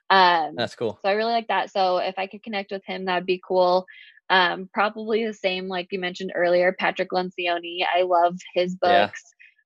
Um, 0.09 0.55
that's 0.55 0.75
cool. 0.75 0.99
so 1.01 1.09
i 1.09 1.13
really 1.13 1.31
like 1.31 1.47
that. 1.47 1.71
So 1.71 1.97
if 1.97 2.15
i 2.17 2.27
could 2.27 2.43
connect 2.43 2.71
with 2.71 2.83
him 2.85 3.05
that'd 3.05 3.25
be 3.25 3.41
cool. 3.45 3.85
Um, 4.29 4.69
probably 4.73 5.25
the 5.25 5.33
same 5.33 5.69
like 5.69 5.87
you 5.91 5.99
mentioned 5.99 6.33
earlier 6.35 6.75
patrick 6.77 7.11
lencioni. 7.13 7.79
I 7.95 8.01
love 8.01 8.35
his 8.53 8.75
books. 8.75 9.23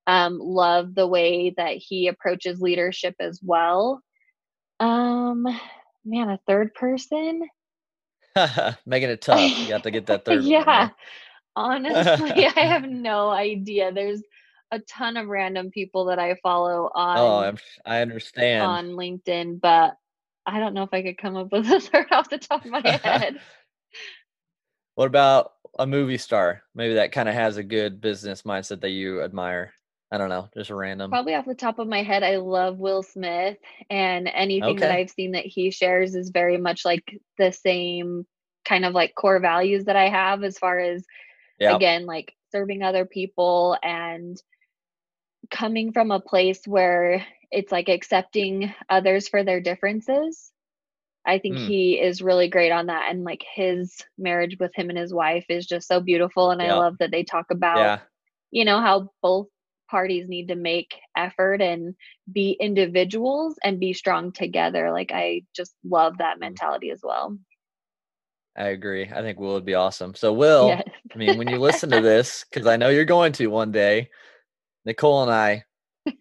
Yeah. 0.08 0.26
um, 0.26 0.38
love 0.38 0.94
the 0.94 1.08
way 1.08 1.56
that 1.58 1.78
he 1.78 2.10
approaches 2.10 2.62
leadership 2.62 3.16
as 3.20 3.40
well. 3.42 4.02
Um 4.80 5.48
man 6.06 6.30
a 6.30 6.40
third 6.46 6.76
person 6.76 7.42
Making 8.86 9.10
it 9.10 9.22
tough. 9.22 9.40
You 9.40 9.74
have 9.74 9.84
to 9.84 9.92
get 9.92 10.06
that 10.08 10.26
third. 10.26 10.44
yeah. 10.44 10.90
Honestly, 11.56 12.46
I 12.46 12.62
have 12.62 12.84
no 12.90 13.30
idea. 13.30 13.92
There's 13.92 14.22
a 14.72 14.80
ton 14.80 15.18
of 15.18 15.28
random 15.28 15.70
people 15.70 16.06
that 16.06 16.20
I 16.20 16.36
follow 16.42 16.90
oh, 16.94 17.00
on. 17.00 17.18
Oh, 17.18 17.38
I'm, 17.48 17.58
I 17.86 18.02
understand 18.02 18.64
on 18.64 18.92
LinkedIn, 18.92 19.60
but 19.60 19.98
I 20.46 20.60
don't 20.60 20.74
know 20.74 20.84
if 20.84 20.94
I 20.94 21.02
could 21.02 21.18
come 21.18 21.36
up 21.36 21.52
with 21.52 21.70
a 21.70 21.80
third 21.80 22.08
off 22.12 22.30
the 22.30 22.38
top 22.38 22.64
of 22.64 22.72
my 22.72 22.82
head. 23.04 23.40
what 24.96 25.08
about 25.08 25.52
a 25.78 25.86
movie 25.86 26.18
star? 26.18 26.64
Maybe 26.74 26.96
that 26.96 27.12
kind 27.12 27.28
of 27.28 27.36
has 27.36 27.58
a 27.58 27.64
good 27.64 28.00
business 28.00 28.44
mindset 28.44 28.82
that 28.82 28.90
you 28.92 29.22
admire. 29.22 29.74
I 30.12 30.18
don't 30.18 30.30
know, 30.30 30.50
just 30.54 30.70
random. 30.70 31.10
Probably 31.10 31.36
off 31.36 31.46
the 31.46 31.56
top 31.56 31.80
of 31.80 31.88
my 31.88 32.04
head, 32.04 32.22
I 32.22 32.36
love 32.36 32.78
Will 32.80 33.02
Smith, 33.02 33.58
and 33.90 34.28
anything 34.28 34.72
okay. 34.72 34.80
that 34.80 34.92
I've 34.92 35.10
seen 35.10 35.32
that 35.32 35.46
he 35.46 35.72
shares 35.72 36.16
is 36.16 36.32
very 36.32 36.58
much 36.58 36.84
like 36.84 37.18
the 37.38 37.52
same 37.52 38.26
kind 38.66 38.84
of 38.84 38.94
like 38.94 39.16
core 39.16 39.40
values 39.40 39.86
that 39.86 39.96
I 39.96 40.10
have 40.10 40.44
as 40.44 40.58
far 40.58 40.80
as 40.80 41.04
yep. 41.60 41.78
again 41.78 42.06
like 42.06 42.36
serving 42.52 42.84
other 42.84 43.06
people 43.06 43.78
and 43.82 44.38
coming 45.50 45.94
from 45.94 46.12
a 46.12 46.20
place 46.20 46.62
where 46.68 47.26
it's 47.50 47.72
like 47.72 47.90
accepting 47.90 48.74
others 48.90 49.30
for 49.30 49.44
their 49.44 49.62
differences. 49.62 50.52
I 51.26 51.40
think 51.40 51.56
mm. 51.56 51.68
he 51.68 52.00
is 52.00 52.22
really 52.22 52.50
great 52.50 52.72
on 52.72 52.88
that 52.88 53.12
and 53.12 53.24
like 53.24 53.44
his 53.56 53.96
marriage 54.18 54.58
with 54.60 54.74
him 54.76 54.90
and 54.90 54.98
his 54.98 55.14
wife 55.14 55.46
is 55.50 55.66
just 55.66 55.88
so 55.88 56.02
beautiful 56.02 56.52
and. 56.52 56.62
I 56.62 56.76
love 56.76 56.98
that 57.00 57.12
they 57.12 57.24
talk 57.24 57.48
about 57.52 57.78
yeah. 57.78 58.00
you 58.52 58.66
know 58.66 58.82
how 58.82 59.10
both 59.22 59.48
parties 59.92 60.28
need 60.30 60.48
to 60.48 60.56
make 60.56 60.96
effort 61.16 61.62
and 61.62 61.94
be 62.32 62.58
individuals 62.60 63.56
and 63.64 63.80
be 63.80 63.92
strong 63.92 64.32
together. 64.32 64.92
Like 64.92 65.12
I 65.14 65.44
just 65.54 65.76
love 65.84 66.18
that 66.18 66.38
mm. 66.38 66.42
mentality 66.42 66.90
as 66.90 67.02
well. 67.04 67.38
I 68.58 68.68
agree. 68.70 69.10
I 69.14 69.22
think 69.22 69.40
Will 69.40 69.54
would 69.54 69.66
be 69.66 69.76
awesome. 69.76 70.16
So 70.16 70.34
Will, 70.34 70.70
yes. 70.70 70.84
I 71.14 71.18
mean, 71.18 71.38
when 71.38 71.48
you 71.48 71.60
listen 71.60 71.90
to 71.92 72.02
this, 72.02 72.46
because 72.52 72.68
I 72.68 72.78
know 72.78 72.90
you're 72.90 73.06
going 73.06 73.34
to 73.34 73.48
one 73.48 73.72
day, 73.72 74.10
Nicole 74.86 75.24
and 75.24 75.32
I 75.32 75.64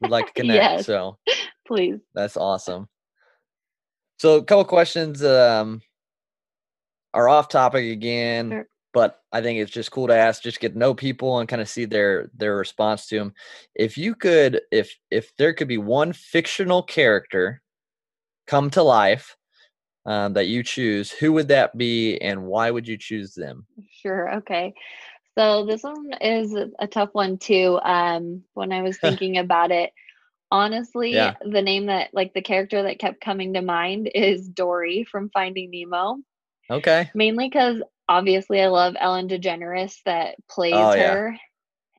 would 0.00 0.10
like 0.10 0.26
to 0.26 0.32
connect. 0.34 0.62
yes. 0.62 0.86
So 0.86 1.16
please. 1.66 2.00
That's 2.14 2.36
awesome. 2.36 2.88
So 4.18 4.36
a 4.36 4.44
couple 4.44 4.64
questions 4.64 5.24
um, 5.24 5.80
are 7.14 7.28
off 7.28 7.48
topic 7.48 7.90
again. 7.90 8.50
Sure 8.50 8.66
but 8.92 9.20
I 9.32 9.40
think 9.40 9.58
it's 9.58 9.70
just 9.70 9.90
cool 9.90 10.08
to 10.08 10.16
ask, 10.16 10.42
just 10.42 10.60
get 10.60 10.72
to 10.72 10.78
know 10.78 10.94
people 10.94 11.38
and 11.38 11.48
kind 11.48 11.62
of 11.62 11.68
see 11.68 11.84
their 11.84 12.30
their 12.34 12.56
response 12.56 13.06
to 13.08 13.18
them. 13.18 13.34
If 13.74 13.96
you 13.96 14.14
could, 14.14 14.60
if 14.70 14.96
if 15.10 15.34
there 15.36 15.54
could 15.54 15.68
be 15.68 15.78
one 15.78 16.12
fictional 16.12 16.82
character 16.82 17.62
come 18.46 18.70
to 18.70 18.82
life 18.82 19.36
um, 20.06 20.32
that 20.32 20.48
you 20.48 20.62
choose, 20.62 21.10
who 21.10 21.32
would 21.32 21.48
that 21.48 21.76
be, 21.76 22.18
and 22.18 22.44
why 22.44 22.70
would 22.70 22.88
you 22.88 22.96
choose 22.96 23.34
them? 23.34 23.66
Sure. 23.90 24.36
Okay. 24.36 24.74
So 25.38 25.64
this 25.64 25.82
one 25.82 26.10
is 26.20 26.54
a 26.78 26.86
tough 26.86 27.10
one 27.12 27.38
too. 27.38 27.78
Um, 27.82 28.42
when 28.54 28.72
I 28.72 28.82
was 28.82 28.98
thinking 29.00 29.38
about 29.38 29.70
it, 29.70 29.92
honestly, 30.50 31.12
yeah. 31.12 31.34
the 31.44 31.62
name 31.62 31.86
that 31.86 32.10
like 32.12 32.34
the 32.34 32.42
character 32.42 32.82
that 32.82 32.98
kept 32.98 33.20
coming 33.20 33.54
to 33.54 33.62
mind 33.62 34.10
is 34.14 34.48
Dory 34.48 35.04
from 35.04 35.30
Finding 35.30 35.70
Nemo. 35.70 36.18
Okay. 36.70 37.10
Mainly 37.14 37.48
because 37.48 37.82
obviously 38.10 38.60
I 38.60 38.66
love 38.66 38.96
Ellen 38.98 39.28
DeGeneres 39.28 39.94
that 40.04 40.34
plays 40.50 40.74
oh, 40.74 40.94
yeah. 40.94 41.12
her 41.12 41.36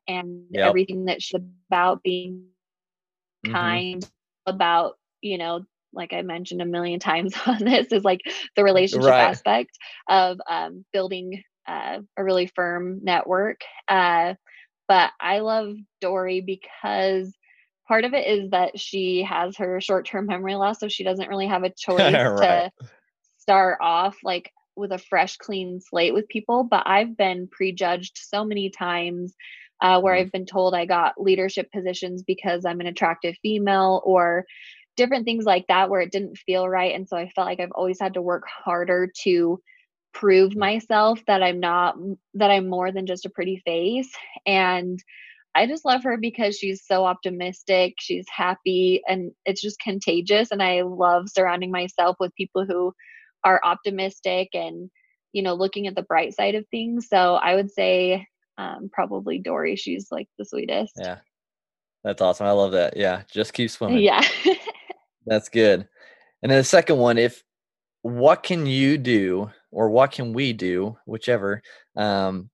and 0.09 0.43
yep. 0.51 0.67
everything 0.67 1.05
that 1.05 1.21
she's 1.21 1.39
about 1.69 2.03
being 2.03 2.47
mm-hmm. 3.45 3.53
kind 3.53 4.09
about, 4.45 4.97
you 5.21 5.37
know, 5.37 5.61
like 5.93 6.11
I 6.11 6.21
mentioned 6.21 6.61
a 6.61 6.65
million 6.65 6.99
times 7.09 7.33
on 7.47 7.63
this 7.63 7.87
is 7.93 8.03
like 8.03 8.19
the 8.57 8.63
relationship 8.63 9.09
right. 9.09 9.29
aspect 9.29 9.71
of 10.09 10.37
um, 10.49 10.83
building 10.91 11.41
uh, 11.65 11.99
a 12.17 12.23
really 12.23 12.47
firm 12.47 12.99
network. 13.03 13.61
Uh, 13.87 14.33
but 14.89 15.11
I 15.17 15.39
love 15.39 15.75
Dory 16.01 16.41
because 16.41 17.33
part 17.87 18.03
of 18.03 18.13
it 18.13 18.27
is 18.27 18.49
that 18.49 18.77
she 18.77 19.23
has 19.23 19.55
her 19.55 19.79
short 19.79 20.05
term 20.05 20.25
memory 20.25 20.55
loss, 20.55 20.81
so 20.81 20.89
she 20.89 21.05
doesn't 21.05 21.29
really 21.29 21.47
have 21.47 21.63
a 21.63 21.69
choice 21.77 22.13
right. 22.13 22.69
to 22.79 22.87
start 23.39 23.77
off 23.81 24.17
like 24.25 24.51
with 24.81 24.91
a 24.91 24.97
fresh, 24.97 25.37
clean 25.37 25.79
slate 25.79 26.13
with 26.13 26.27
people. 26.27 26.65
But 26.69 26.83
I've 26.85 27.15
been 27.15 27.47
prejudged 27.47 28.17
so 28.17 28.43
many 28.43 28.69
times 28.69 29.33
uh, 29.81 30.01
where 30.01 30.15
mm. 30.15 30.21
I've 30.21 30.31
been 30.31 30.45
told 30.45 30.75
I 30.75 30.85
got 30.85 31.19
leadership 31.19 31.71
positions 31.71 32.23
because 32.23 32.65
I'm 32.65 32.81
an 32.81 32.87
attractive 32.87 33.35
female 33.41 34.01
or 34.05 34.45
different 34.97 35.25
things 35.25 35.45
like 35.45 35.65
that 35.67 35.89
where 35.89 36.01
it 36.01 36.11
didn't 36.11 36.37
feel 36.37 36.67
right. 36.67 36.93
And 36.93 37.07
so 37.07 37.17
I 37.17 37.29
felt 37.29 37.47
like 37.47 37.59
I've 37.59 37.71
always 37.73 37.99
had 37.99 38.15
to 38.15 38.21
work 38.21 38.43
harder 38.47 39.09
to 39.23 39.59
prove 40.13 40.55
myself 40.55 41.21
that 41.27 41.41
I'm 41.41 41.59
not, 41.59 41.95
that 42.33 42.51
I'm 42.51 42.67
more 42.67 42.91
than 42.91 43.05
just 43.05 43.25
a 43.25 43.29
pretty 43.29 43.61
face. 43.65 44.11
And 44.45 44.99
I 45.55 45.67
just 45.67 45.85
love 45.85 46.03
her 46.03 46.17
because 46.17 46.57
she's 46.57 46.85
so 46.85 47.05
optimistic, 47.05 47.95
she's 47.99 48.25
happy, 48.33 49.01
and 49.07 49.31
it's 49.45 49.61
just 49.61 49.79
contagious. 49.79 50.51
And 50.51 50.63
I 50.63 50.81
love 50.81 51.29
surrounding 51.29 51.71
myself 51.71 52.17
with 52.19 52.35
people 52.35 52.65
who 52.65 52.93
are 53.43 53.61
optimistic 53.63 54.49
and, 54.53 54.89
you 55.33 55.41
know, 55.41 55.53
looking 55.53 55.87
at 55.87 55.95
the 55.95 56.01
bright 56.01 56.35
side 56.35 56.55
of 56.55 56.65
things. 56.69 57.07
So 57.07 57.35
I 57.35 57.55
would 57.55 57.71
say 57.71 58.25
um, 58.57 58.89
probably 58.91 59.39
Dory. 59.39 59.75
She's 59.75 60.07
like 60.11 60.27
the 60.37 60.45
sweetest. 60.45 60.93
Yeah. 60.97 61.17
That's 62.03 62.21
awesome. 62.21 62.47
I 62.47 62.51
love 62.51 62.71
that. 62.71 62.97
Yeah. 62.97 63.23
Just 63.31 63.53
keep 63.53 63.69
swimming. 63.69 63.99
Yeah. 63.99 64.23
That's 65.25 65.49
good. 65.49 65.87
And 66.41 66.51
then 66.51 66.57
the 66.57 66.63
second 66.63 66.97
one, 66.97 67.17
if 67.17 67.43
what 68.01 68.43
can 68.43 68.65
you 68.65 68.97
do 68.97 69.51
or 69.71 69.89
what 69.89 70.11
can 70.11 70.33
we 70.33 70.53
do, 70.53 70.97
whichever, 71.05 71.61
um, 71.95 72.49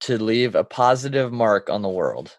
to 0.00 0.22
leave 0.22 0.54
a 0.54 0.64
positive 0.64 1.32
mark 1.32 1.68
on 1.70 1.82
the 1.82 1.88
world? 1.88 2.36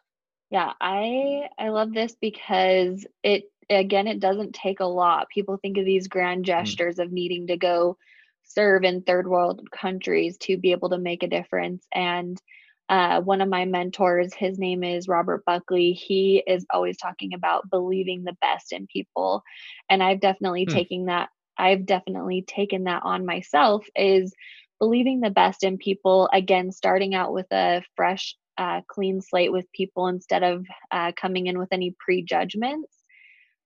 Yeah, 0.52 0.74
I 0.80 1.50
I 1.58 1.70
love 1.70 1.94
this 1.94 2.16
because 2.20 3.06
it 3.24 3.46
again 3.70 4.08
it 4.08 4.20
doesn't 4.20 4.54
take 4.54 4.80
a 4.80 4.86
lot. 4.86 5.30
People 5.30 5.58
think 5.58 5.78
of 5.78 5.86
these 5.86 6.08
grand 6.08 6.44
mm. 6.44 6.48
gestures 6.48 6.96
mm. 6.96 7.04
of 7.04 7.12
needing 7.12 7.48
to 7.48 7.58
go 7.58 7.98
serve 8.44 8.84
in 8.84 9.02
third 9.02 9.28
world 9.28 9.68
countries 9.72 10.38
to 10.38 10.58
be 10.58 10.72
able 10.72 10.90
to 10.90 10.98
make 10.98 11.24
a 11.24 11.28
difference 11.28 11.86
and 11.92 12.40
uh, 12.88 13.22
one 13.22 13.42
of 13.42 13.50
my 13.50 13.66
mentors, 13.66 14.34
his 14.34 14.60
name 14.60 14.84
is 14.84 15.08
Robert 15.08 15.44
Buckley. 15.46 15.94
He 15.94 16.44
is 16.46 16.66
always 16.72 16.98
talking 16.98 17.34
about 17.34 17.70
believing 17.70 18.24
the 18.24 18.38
best 18.42 18.72
in 18.72 18.86
people. 18.88 19.44
And 19.90 20.04
I've 20.04 20.20
definitely 20.20 20.66
hmm. 20.66 20.74
taken 20.74 21.06
that, 21.06 21.30
I've 21.58 21.86
definitely 21.86 22.44
taken 22.44 22.84
that 22.84 23.02
on 23.04 23.26
myself 23.26 23.86
is 23.96 24.34
believing 24.80 25.20
the 25.20 25.32
best 25.32 25.64
in 25.64 25.78
people. 25.78 26.30
Again, 26.32 26.72
starting 26.72 27.16
out 27.16 27.34
with 27.34 27.52
a 27.52 27.82
fresh, 27.96 28.36
uh, 28.58 28.82
clean 28.88 29.22
slate 29.22 29.52
with 29.52 29.72
people 29.74 30.08
instead 30.08 30.44
of 30.44 30.66
uh, 30.92 31.12
coming 31.16 31.48
in 31.48 31.58
with 31.58 31.70
any 31.72 31.96
prejudgments. 31.98 32.95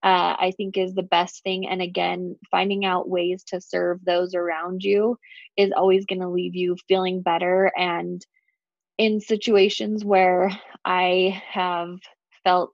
Uh, 0.01 0.35
I 0.39 0.53
think 0.55 0.77
is 0.77 0.93
the 0.95 1.03
best 1.03 1.43
thing. 1.43 1.67
And 1.67 1.81
again, 1.81 2.37
finding 2.51 2.85
out 2.85 3.09
ways 3.09 3.43
to 3.49 3.59
serve 3.59 4.03
those 4.05 4.33
around 4.33 4.81
you 4.81 5.17
is 5.57 5.71
always 5.75 6.05
going 6.05 6.21
to 6.21 6.29
leave 6.29 6.55
you 6.55 6.77
feeling 6.87 7.21
better 7.21 7.71
and 7.77 8.25
in 8.97 9.19
situations 9.21 10.03
where 10.03 10.51
I 10.85 11.41
have 11.49 11.97
felt 12.43 12.73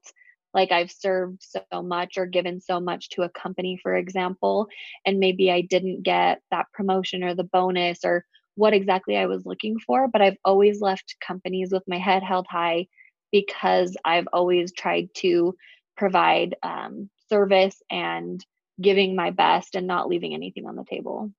like 0.53 0.71
I've 0.71 0.91
served 0.91 1.43
so 1.43 1.81
much 1.83 2.17
or 2.17 2.25
given 2.25 2.61
so 2.61 2.79
much 2.79 3.09
to 3.11 3.23
a 3.23 3.29
company, 3.29 3.77
for 3.81 3.95
example, 3.95 4.67
and 5.05 5.19
maybe 5.19 5.51
I 5.51 5.61
didn't 5.61 6.03
get 6.03 6.41
that 6.51 6.67
promotion 6.73 7.23
or 7.23 7.35
the 7.35 7.43
bonus 7.43 7.99
or 8.05 8.25
what 8.55 8.73
exactly 8.73 9.17
I 9.17 9.25
was 9.25 9.45
looking 9.45 9.77
for, 9.79 10.07
but 10.07 10.21
I've 10.21 10.37
always 10.45 10.81
left 10.81 11.15
companies 11.25 11.71
with 11.71 11.83
my 11.87 11.97
head 11.97 12.23
held 12.23 12.47
high 12.49 12.87
because 13.31 13.97
I've 14.05 14.27
always 14.31 14.71
tried 14.73 15.09
to 15.17 15.55
provide 15.97 16.55
um, 16.63 17.09
service 17.29 17.81
and 17.89 18.45
giving 18.81 19.15
my 19.15 19.31
best 19.31 19.75
and 19.75 19.87
not 19.87 20.07
leaving 20.07 20.33
anything 20.33 20.67
on 20.67 20.75
the 20.75 20.83
table. 20.83 21.31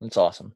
That's 0.00 0.16
awesome. 0.16 0.54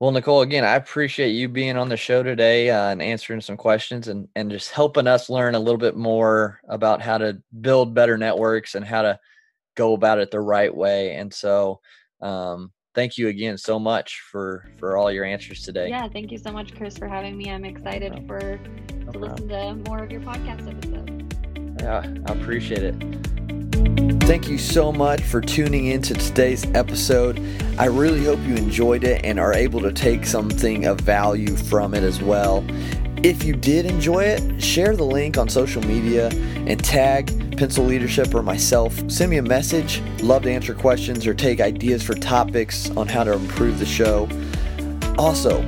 Well, 0.00 0.12
Nicole, 0.12 0.42
again, 0.42 0.64
I 0.64 0.76
appreciate 0.76 1.30
you 1.30 1.48
being 1.48 1.76
on 1.76 1.88
the 1.88 1.96
show 1.96 2.22
today 2.22 2.70
uh, 2.70 2.90
and 2.90 3.02
answering 3.02 3.40
some 3.40 3.56
questions 3.56 4.06
and, 4.06 4.28
and 4.36 4.48
just 4.48 4.70
helping 4.70 5.08
us 5.08 5.28
learn 5.28 5.56
a 5.56 5.58
little 5.58 5.78
bit 5.78 5.96
more 5.96 6.60
about 6.68 7.02
how 7.02 7.18
to 7.18 7.42
build 7.60 7.94
better 7.94 8.16
networks 8.16 8.76
and 8.76 8.84
how 8.84 9.02
to 9.02 9.18
go 9.76 9.94
about 9.94 10.20
it 10.20 10.30
the 10.30 10.40
right 10.40 10.74
way. 10.74 11.16
And 11.16 11.34
so, 11.34 11.80
um, 12.20 12.72
thank 12.94 13.18
you 13.18 13.28
again 13.28 13.58
so 13.58 13.78
much 13.78 14.20
for 14.30 14.68
for 14.78 14.96
all 14.96 15.10
your 15.10 15.24
answers 15.24 15.62
today. 15.62 15.88
Yeah, 15.88 16.08
thank 16.08 16.30
you 16.30 16.38
so 16.38 16.52
much, 16.52 16.74
Chris, 16.74 16.96
for 16.96 17.08
having 17.08 17.36
me. 17.36 17.50
I'm 17.50 17.64
excited 17.64 18.12
no, 18.12 18.26
for 18.26 18.60
no 19.04 19.12
to 19.12 19.18
listen 19.18 19.48
to 19.48 19.74
more 19.88 20.04
of 20.04 20.10
your 20.10 20.20
podcast 20.20 20.68
episodes. 20.68 21.17
Yeah, 21.80 22.04
I 22.26 22.32
appreciate 22.32 22.82
it. 22.82 22.94
Thank 24.24 24.48
you 24.48 24.58
so 24.58 24.92
much 24.92 25.22
for 25.22 25.40
tuning 25.40 25.86
in 25.86 26.02
to 26.02 26.14
today's 26.14 26.66
episode. 26.74 27.40
I 27.78 27.86
really 27.86 28.24
hope 28.24 28.40
you 28.40 28.56
enjoyed 28.56 29.04
it 29.04 29.24
and 29.24 29.38
are 29.38 29.54
able 29.54 29.80
to 29.80 29.92
take 29.92 30.26
something 30.26 30.84
of 30.84 31.00
value 31.00 31.56
from 31.56 31.94
it 31.94 32.02
as 32.02 32.20
well. 32.20 32.64
If 33.22 33.42
you 33.42 33.54
did 33.54 33.86
enjoy 33.86 34.24
it, 34.24 34.62
share 34.62 34.94
the 34.94 35.04
link 35.04 35.38
on 35.38 35.48
social 35.48 35.82
media 35.82 36.28
and 36.28 36.82
tag 36.84 37.56
Pencil 37.56 37.84
Leadership 37.84 38.34
or 38.34 38.42
myself. 38.42 38.94
Send 39.10 39.30
me 39.30 39.38
a 39.38 39.42
message. 39.42 40.00
Love 40.22 40.42
to 40.42 40.50
answer 40.50 40.74
questions 40.74 41.26
or 41.26 41.34
take 41.34 41.60
ideas 41.60 42.02
for 42.02 42.14
topics 42.14 42.90
on 42.90 43.08
how 43.08 43.24
to 43.24 43.32
improve 43.32 43.78
the 43.78 43.86
show. 43.86 44.28
Also, 45.18 45.60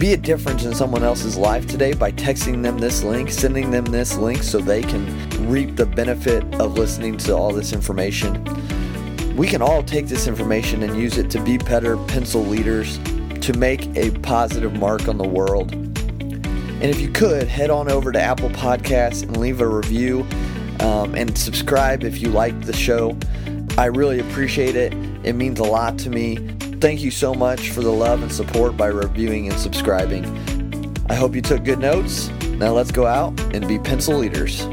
be 0.00 0.14
a 0.14 0.16
difference 0.16 0.64
in 0.64 0.74
someone 0.74 1.04
else's 1.04 1.36
life 1.36 1.66
today 1.66 1.92
by 1.92 2.10
texting 2.12 2.62
them 2.62 2.78
this 2.78 3.02
link, 3.02 3.30
sending 3.30 3.70
them 3.70 3.84
this 3.84 4.16
link 4.16 4.42
so 4.42 4.58
they 4.58 4.80
can 4.80 5.06
reap 5.46 5.76
the 5.76 5.84
benefit 5.84 6.42
of 6.54 6.78
listening 6.78 7.18
to 7.18 7.36
all 7.36 7.52
this 7.52 7.74
information. 7.74 8.42
We 9.36 9.46
can 9.46 9.60
all 9.60 9.82
take 9.82 10.06
this 10.06 10.26
information 10.26 10.82
and 10.84 10.96
use 10.96 11.18
it 11.18 11.30
to 11.32 11.44
be 11.44 11.58
better 11.58 11.98
pencil 12.06 12.40
leaders, 12.42 12.98
to 13.42 13.52
make 13.52 13.94
a 13.94 14.10
positive 14.20 14.72
mark 14.72 15.06
on 15.06 15.18
the 15.18 15.28
world. 15.28 15.70
And 15.74 16.84
if 16.84 16.98
you 16.98 17.10
could, 17.10 17.46
head 17.46 17.68
on 17.68 17.90
over 17.90 18.10
to 18.10 18.18
Apple 18.18 18.48
Podcasts 18.48 19.22
and 19.22 19.36
leave 19.36 19.60
a 19.60 19.68
review 19.68 20.26
um, 20.80 21.14
and 21.14 21.36
subscribe 21.36 22.04
if 22.04 22.22
you 22.22 22.30
like 22.30 22.58
the 22.62 22.72
show. 22.72 23.18
I 23.76 23.86
really 23.86 24.20
appreciate 24.20 24.76
it. 24.76 24.94
It 25.24 25.34
means 25.34 25.60
a 25.60 25.64
lot 25.64 25.98
to 25.98 26.08
me. 26.08 26.38
Thank 26.80 27.02
you 27.02 27.10
so 27.10 27.34
much 27.34 27.72
for 27.72 27.82
the 27.82 27.92
love 27.92 28.22
and 28.22 28.32
support 28.32 28.74
by 28.74 28.86
reviewing 28.86 29.50
and 29.50 29.60
subscribing. 29.60 30.24
I 31.10 31.14
hope 31.14 31.34
you 31.34 31.42
took 31.42 31.62
good 31.62 31.78
notes. 31.78 32.30
Now 32.56 32.72
let's 32.72 32.90
go 32.90 33.04
out 33.04 33.38
and 33.54 33.68
be 33.68 33.78
pencil 33.78 34.16
leaders. 34.16 34.66